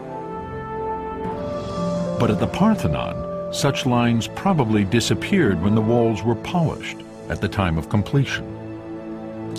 But 2.20 2.32
at 2.32 2.42
the 2.42 2.48
Parthenon, 2.48 3.54
such 3.54 3.86
lines 3.86 4.28
probably 4.28 4.84
disappeared 4.84 5.62
when 5.62 5.74
the 5.74 5.80
walls 5.80 6.22
were 6.22 6.36
polished 6.36 6.98
at 7.30 7.40
the 7.40 7.48
time 7.48 7.78
of 7.78 7.88
completion. 7.88 8.44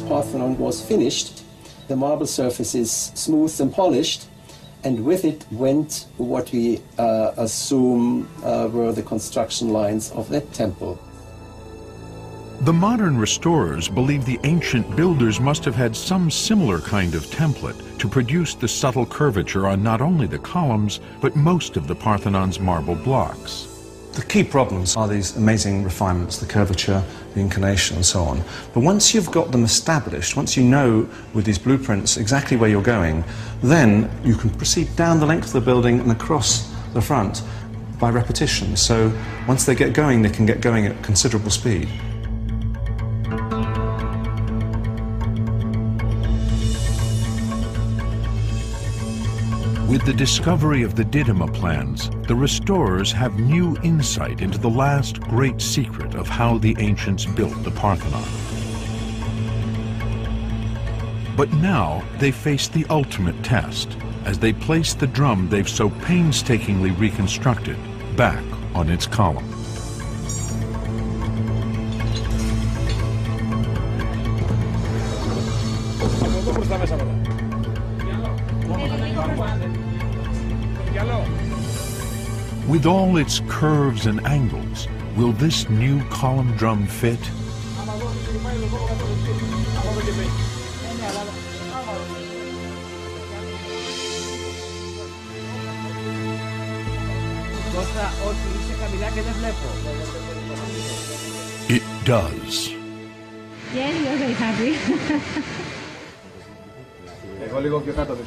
Parthenon 0.07 0.59
was 0.59 0.87
finished 0.87 1.43
the 1.89 1.97
marble 1.97 2.27
surface 2.27 2.75
is 2.75 2.93
smooth 3.15 3.59
and 3.63 3.73
polished, 3.73 4.27
and 4.85 5.07
with 5.07 5.25
it 5.25 5.47
went 5.51 6.05
what 6.19 6.53
we 6.53 6.83
uh, 6.99 7.33
assume 7.39 8.29
uh, 8.45 8.69
were 8.71 8.93
the 8.93 9.03
construction 9.03 9.71
lines 9.71 10.11
of 10.11 10.29
that 10.29 10.53
temple. 10.53 10.99
The 12.63 12.73
modern 12.73 13.17
restorers 13.17 13.87
believe 13.89 14.25
the 14.25 14.41
ancient 14.43 14.97
builders 14.97 15.39
must 15.39 15.65
have 15.65 15.77
had 15.77 15.95
some 15.95 16.29
similar 16.29 16.81
kind 16.81 17.15
of 17.15 17.25
template 17.27 17.99
to 17.99 18.09
produce 18.09 18.55
the 18.55 18.67
subtle 18.67 19.07
curvature 19.07 19.69
on 19.69 19.81
not 19.81 20.01
only 20.01 20.27
the 20.27 20.41
columns, 20.41 20.99
but 21.21 21.37
most 21.37 21.77
of 21.77 21.87
the 21.87 21.95
Parthenon's 21.95 22.59
marble 22.59 22.97
blocks. 22.97 23.69
The 24.15 24.25
key 24.25 24.43
problems 24.43 24.97
are 24.97 25.07
these 25.07 25.37
amazing 25.37 25.85
refinements, 25.85 26.39
the 26.39 26.47
curvature, 26.47 27.01
the 27.35 27.41
inclination, 27.41 27.95
and 27.95 28.05
so 28.05 28.23
on. 28.23 28.43
But 28.75 28.81
once 28.81 29.15
you've 29.15 29.31
got 29.31 29.53
them 29.53 29.63
established, 29.63 30.37
once 30.37 30.57
you 30.57 30.65
know 30.65 31.09
with 31.35 31.45
these 31.45 31.59
blueprints 31.59 32.17
exactly 32.17 32.57
where 32.57 32.69
you're 32.69 32.83
going, 32.83 33.23
then 33.63 34.11
you 34.25 34.35
can 34.35 34.51
proceed 34.51 34.95
down 34.97 35.21
the 35.21 35.27
length 35.27 35.47
of 35.47 35.53
the 35.53 35.61
building 35.61 36.01
and 36.01 36.11
across 36.11 36.75
the 36.93 37.01
front 37.01 37.41
by 38.01 38.11
repetition. 38.11 38.77
So 38.77 39.17
once 39.47 39.65
they 39.65 39.77
get 39.77 39.93
going, 39.93 40.23
they 40.23 40.31
can 40.31 40.45
get 40.45 40.61
going 40.61 40.87
at 40.87 41.01
considerable 41.05 41.51
speed. 41.51 41.89
With 49.99 50.07
the 50.07 50.13
discovery 50.13 50.85
of 50.85 50.95
the 50.95 51.05
Didyma 51.05 51.53
plans, 51.53 52.09
the 52.29 52.37
restorers 52.37 53.11
have 53.11 53.41
new 53.41 53.77
insight 53.83 54.43
into 54.43 54.57
the 54.57 54.71
last 54.71 55.21
great 55.23 55.61
secret 55.61 56.15
of 56.15 56.29
how 56.29 56.59
the 56.59 56.77
ancients 56.79 57.27
built 57.27 57.65
the 57.65 57.73
Parthenon. 57.73 58.23
But 61.37 61.53
now 61.55 62.05
they 62.21 62.31
face 62.31 62.69
the 62.69 62.87
ultimate 62.89 63.43
test 63.43 63.97
as 64.25 64.39
they 64.39 64.53
place 64.53 64.95
the 64.95 65.09
drum 65.09 65.49
they've 65.49 65.69
so 65.69 65.91
painstakingly 65.91 66.93
reconstructed 66.93 67.77
back 68.17 68.45
on 68.77 68.91
its 68.91 69.05
column. 69.05 69.58
With 82.79 82.87
all 82.87 83.17
its 83.17 83.41
curves 83.49 84.07
and 84.07 84.25
angles, 84.25 84.87
will 85.17 85.33
this 85.33 85.69
new 85.69 86.01
column 86.11 86.57
drum 86.57 86.87
fit? 86.87 87.19
It 101.69 101.83
does. 102.05 102.68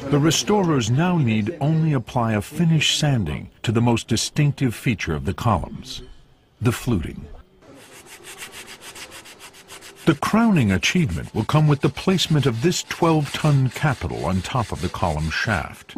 The 0.09 0.19
restorers 0.19 0.89
now 0.89 1.17
need 1.17 1.55
only 1.61 1.93
apply 1.93 2.33
a 2.33 2.41
finish 2.41 2.97
sanding 2.97 3.49
to 3.63 3.71
the 3.71 3.81
most 3.81 4.07
distinctive 4.07 4.75
feature 4.75 5.13
of 5.13 5.25
the 5.25 5.33
columns, 5.33 6.01
the 6.59 6.71
fluting. 6.71 7.25
The 10.05 10.15
crowning 10.15 10.71
achievement 10.71 11.33
will 11.33 11.45
come 11.45 11.67
with 11.67 11.81
the 11.81 11.89
placement 11.89 12.45
of 12.45 12.61
this 12.61 12.83
12-ton 12.85 13.69
capital 13.69 14.25
on 14.25 14.41
top 14.41 14.71
of 14.71 14.81
the 14.81 14.89
column 14.89 15.29
shaft. 15.29 15.93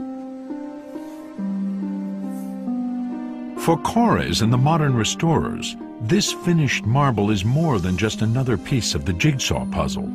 For 3.64 3.78
Korres 3.78 4.42
and 4.42 4.52
the 4.52 4.58
modern 4.58 4.94
restorers, 4.94 5.78
this 6.02 6.34
finished 6.34 6.86
marble 6.86 7.32
is 7.32 7.46
more 7.46 7.80
than 7.80 7.98
just 7.98 8.22
another 8.22 8.58
piece 8.58 8.94
of 8.94 9.06
the 9.06 9.14
jigsaw 9.14 9.66
puzzle. 9.68 10.12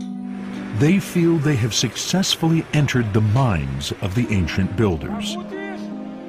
They 0.79 1.01
feel 1.01 1.39
they 1.39 1.57
have 1.57 1.75
successfully 1.75 2.65
entered 2.73 3.13
the 3.13 3.21
minds 3.21 3.93
of 4.01 4.15
the 4.15 4.29
ancient 4.33 4.77
builders 4.77 5.35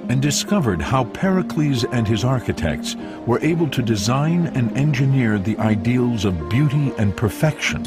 and 0.10 0.20
discovered 0.24 0.82
how 0.82 1.04
Pericles 1.04 1.84
and 1.84 2.08
his 2.08 2.24
architects 2.24 2.96
were 3.28 3.40
able 3.42 3.70
to 3.70 3.84
design 3.84 4.48
and 4.56 4.76
engineer 4.76 5.38
the 5.38 5.56
ideals 5.60 6.26
of 6.26 6.50
beauty 6.50 6.92
and 6.98 7.16
perfection 7.16 7.86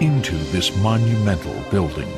into 0.00 0.36
this 0.52 0.76
monumental 0.82 1.58
building. 1.70 2.10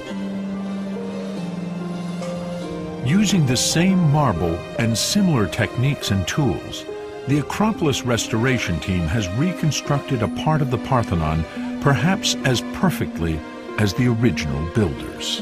Using 3.07 3.47
the 3.47 3.57
same 3.57 4.11
marble 4.11 4.57
and 4.81 4.99
similar 4.99 5.47
techniques 5.47 6.11
and 6.11 6.27
tools, 6.27 6.85
the 7.29 7.39
Acropolis 7.39 8.03
restoration 8.03 8.81
team 8.81 9.03
has 9.03 9.29
reconstructed 9.35 10.23
a 10.23 10.29
part 10.43 10.63
of 10.63 10.73
the 10.73 10.79
Parthenon 10.79 11.45
perhaps 11.81 12.35
as 12.45 12.61
perfectly 12.73 13.39
as 13.79 13.95
the 13.95 14.09
original 14.09 14.65
builders. 14.75 15.41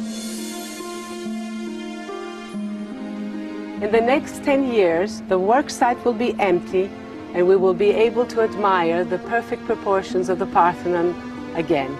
In 3.82 3.90
the 3.90 4.00
next 4.00 4.44
10 4.44 4.72
years, 4.72 5.22
the 5.22 5.38
work 5.38 5.68
site 5.68 6.02
will 6.04 6.12
be 6.12 6.38
empty 6.38 6.90
and 7.34 7.46
we 7.46 7.56
will 7.56 7.74
be 7.74 7.90
able 7.90 8.26
to 8.26 8.40
admire 8.42 9.04
the 9.04 9.18
perfect 9.18 9.64
proportions 9.64 10.28
of 10.28 10.38
the 10.38 10.46
Parthenon 10.46 11.14
again. 11.56 11.98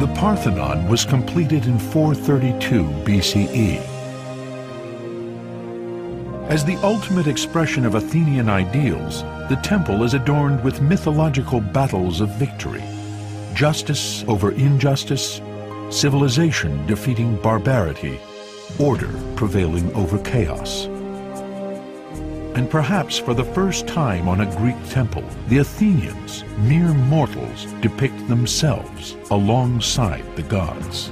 The 0.00 0.12
Parthenon 0.14 0.88
was 0.88 1.04
completed 1.04 1.66
in 1.66 1.78
432 1.78 2.84
BCE. 3.04 3.95
As 6.48 6.64
the 6.64 6.76
ultimate 6.76 7.26
expression 7.26 7.84
of 7.84 7.96
Athenian 7.96 8.48
ideals, 8.48 9.22
the 9.48 9.58
temple 9.64 10.04
is 10.04 10.14
adorned 10.14 10.62
with 10.62 10.80
mythological 10.80 11.60
battles 11.60 12.20
of 12.20 12.28
victory. 12.36 12.84
Justice 13.52 14.22
over 14.28 14.52
injustice, 14.52 15.40
civilization 15.90 16.86
defeating 16.86 17.34
barbarity, 17.42 18.20
order 18.78 19.12
prevailing 19.34 19.92
over 19.94 20.18
chaos. 20.18 20.84
And 22.54 22.70
perhaps 22.70 23.18
for 23.18 23.34
the 23.34 23.44
first 23.44 23.88
time 23.88 24.28
on 24.28 24.42
a 24.42 24.56
Greek 24.56 24.76
temple, 24.88 25.24
the 25.48 25.58
Athenians, 25.58 26.44
mere 26.58 26.94
mortals, 26.94 27.64
depict 27.80 28.28
themselves 28.28 29.16
alongside 29.32 30.24
the 30.36 30.42
gods. 30.42 31.08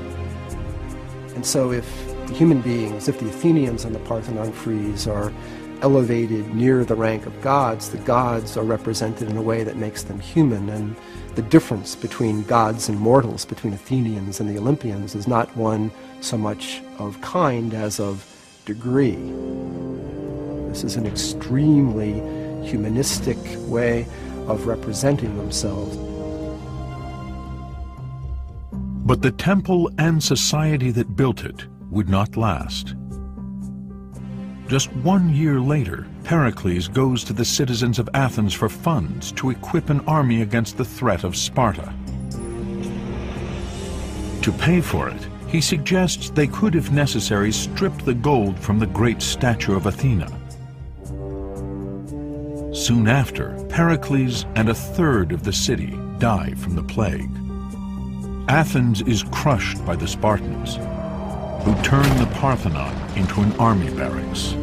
And 1.34 1.44
so 1.44 1.72
if 1.72 2.13
human 2.34 2.60
beings, 2.60 3.08
if 3.08 3.20
the 3.20 3.28
Athenians 3.28 3.84
on 3.84 3.92
the 3.92 4.00
Parthenon 4.00 4.52
frieze 4.52 5.06
are 5.06 5.32
elevated 5.82 6.52
near 6.54 6.84
the 6.84 6.94
rank 6.94 7.26
of 7.26 7.40
gods, 7.42 7.90
the 7.90 7.98
gods 7.98 8.56
are 8.56 8.64
represented 8.64 9.28
in 9.28 9.36
a 9.36 9.42
way 9.42 9.62
that 9.62 9.76
makes 9.76 10.02
them 10.02 10.18
human. 10.18 10.68
And 10.68 10.96
the 11.36 11.42
difference 11.42 11.94
between 11.94 12.42
gods 12.42 12.88
and 12.88 12.98
mortals, 12.98 13.44
between 13.44 13.72
Athenians 13.72 14.40
and 14.40 14.48
the 14.48 14.58
Olympians, 14.58 15.14
is 15.14 15.28
not 15.28 15.54
one 15.56 15.90
so 16.20 16.36
much 16.36 16.82
of 16.98 17.20
kind 17.20 17.72
as 17.72 18.00
of 18.00 18.26
degree. 18.64 19.16
This 20.68 20.82
is 20.82 20.96
an 20.96 21.06
extremely 21.06 22.14
humanistic 22.66 23.38
way 23.68 24.06
of 24.48 24.66
representing 24.66 25.36
themselves. 25.36 25.96
But 29.06 29.22
the 29.22 29.30
temple 29.30 29.90
and 29.98 30.22
society 30.22 30.90
that 30.92 31.14
built 31.14 31.44
it 31.44 31.66
would 31.94 32.08
not 32.08 32.36
last. 32.36 32.96
Just 34.66 34.92
one 34.96 35.32
year 35.32 35.60
later, 35.60 36.06
Pericles 36.24 36.88
goes 36.88 37.22
to 37.24 37.32
the 37.32 37.44
citizens 37.44 37.98
of 37.98 38.08
Athens 38.14 38.52
for 38.52 38.68
funds 38.68 39.30
to 39.32 39.50
equip 39.50 39.90
an 39.90 40.00
army 40.00 40.42
against 40.42 40.76
the 40.76 40.84
threat 40.84 41.22
of 41.22 41.36
Sparta. 41.36 41.94
To 44.42 44.52
pay 44.52 44.80
for 44.80 45.08
it, 45.08 45.28
he 45.46 45.60
suggests 45.60 46.30
they 46.30 46.48
could, 46.48 46.74
if 46.74 46.90
necessary, 46.90 47.52
strip 47.52 47.96
the 48.02 48.14
gold 48.14 48.58
from 48.58 48.78
the 48.78 48.86
great 48.86 49.22
statue 49.22 49.76
of 49.76 49.86
Athena. 49.86 50.28
Soon 52.74 53.06
after, 53.06 53.54
Pericles 53.68 54.46
and 54.56 54.68
a 54.68 54.74
third 54.74 55.30
of 55.30 55.44
the 55.44 55.52
city 55.52 55.96
die 56.18 56.54
from 56.54 56.74
the 56.74 56.82
plague. 56.82 57.30
Athens 58.48 59.00
is 59.02 59.22
crushed 59.30 59.84
by 59.86 59.94
the 59.94 60.08
Spartans, 60.08 60.76
who 61.64 61.74
turned 61.82 62.18
the 62.18 62.30
Parthenon 62.34 62.94
into 63.16 63.40
an 63.40 63.52
army 63.54 63.90
barracks. 63.94 64.54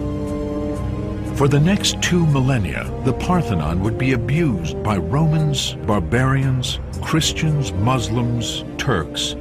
For 1.38 1.48
the 1.48 1.60
next 1.60 2.00
two 2.04 2.28
millennia, 2.28 2.92
the 3.04 3.14
Parthenon 3.14 3.80
would 3.80 3.98
be 3.98 4.14
abused 4.14 4.84
by 4.84 4.98
Romans, 4.98 5.74
barbarians, 5.88 6.80
Christians, 7.02 7.74
Muslims, 7.74 8.64
Turks, 8.78 9.34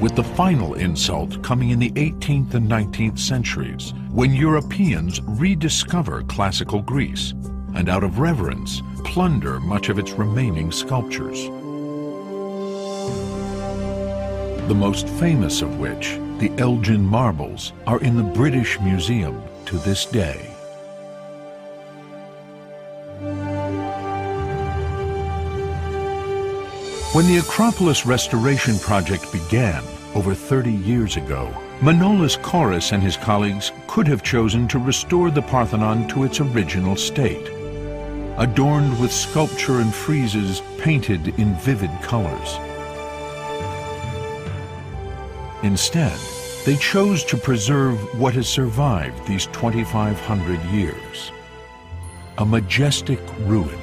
with 0.00 0.16
the 0.16 0.24
final 0.24 0.74
insult 0.74 1.40
coming 1.44 1.70
in 1.70 1.78
the 1.78 1.92
18th 1.92 2.54
and 2.54 2.68
19th 2.68 3.20
centuries, 3.20 3.94
when 4.10 4.32
Europeans 4.32 5.20
rediscover 5.22 6.24
classical 6.24 6.82
Greece 6.82 7.32
and 7.74 7.88
out 7.88 8.02
of 8.02 8.18
reverence 8.18 8.82
plunder 9.04 9.60
much 9.60 9.88
of 9.88 10.00
its 10.00 10.10
remaining 10.12 10.72
sculptures. 10.72 11.44
The 14.66 14.74
most 14.74 15.08
famous 15.08 15.62
of 15.62 15.78
which, 15.78 16.18
the 16.38 16.50
Elgin 16.58 17.04
marbles, 17.04 17.72
are 17.86 18.00
in 18.00 18.16
the 18.16 18.22
British 18.22 18.80
Museum 18.80 19.42
to 19.66 19.78
this 19.78 20.04
day. 20.04 20.50
When 27.14 27.28
the 27.28 27.38
Acropolis 27.38 28.04
restoration 28.04 28.76
project 28.80 29.30
began 29.32 29.84
over 30.16 30.34
30 30.34 30.72
years 30.72 31.16
ago, 31.16 31.48
Manolis 31.80 32.36
Korres 32.38 32.90
and 32.90 33.00
his 33.00 33.16
colleagues 33.16 33.70
could 33.86 34.08
have 34.08 34.24
chosen 34.24 34.66
to 34.68 34.80
restore 34.80 35.30
the 35.30 35.42
Parthenon 35.42 36.08
to 36.08 36.24
its 36.24 36.40
original 36.40 36.96
state, 36.96 37.48
adorned 38.38 38.98
with 39.00 39.12
sculpture 39.12 39.78
and 39.78 39.92
friezes 39.92 40.60
painted 40.78 41.38
in 41.38 41.54
vivid 41.56 41.90
colors. 42.02 42.58
Instead, 45.64 46.16
they 46.64 46.76
chose 46.76 47.24
to 47.24 47.36
preserve 47.36 47.98
what 48.20 48.34
has 48.34 48.48
survived 48.48 49.26
these 49.26 49.46
2,500 49.46 50.62
years. 50.66 51.32
A 52.38 52.46
majestic 52.46 53.20
ruin 53.40 53.78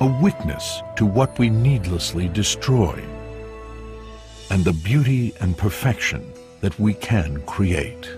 a 0.00 0.06
witness 0.06 0.80
to 0.94 1.04
what 1.04 1.36
we 1.40 1.50
needlessly 1.50 2.28
destroy, 2.28 3.02
and 4.50 4.64
the 4.64 4.72
beauty 4.72 5.34
and 5.40 5.58
perfection 5.58 6.32
that 6.60 6.78
we 6.78 6.94
can 6.94 7.42
create. 7.46 8.08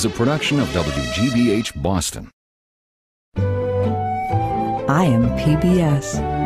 Is 0.00 0.06
a 0.06 0.08
production 0.08 0.58
of 0.58 0.66
WGBH 0.68 1.82
Boston. 1.82 2.30
I 3.36 5.04
am 5.04 5.28
PBS. 5.36 6.39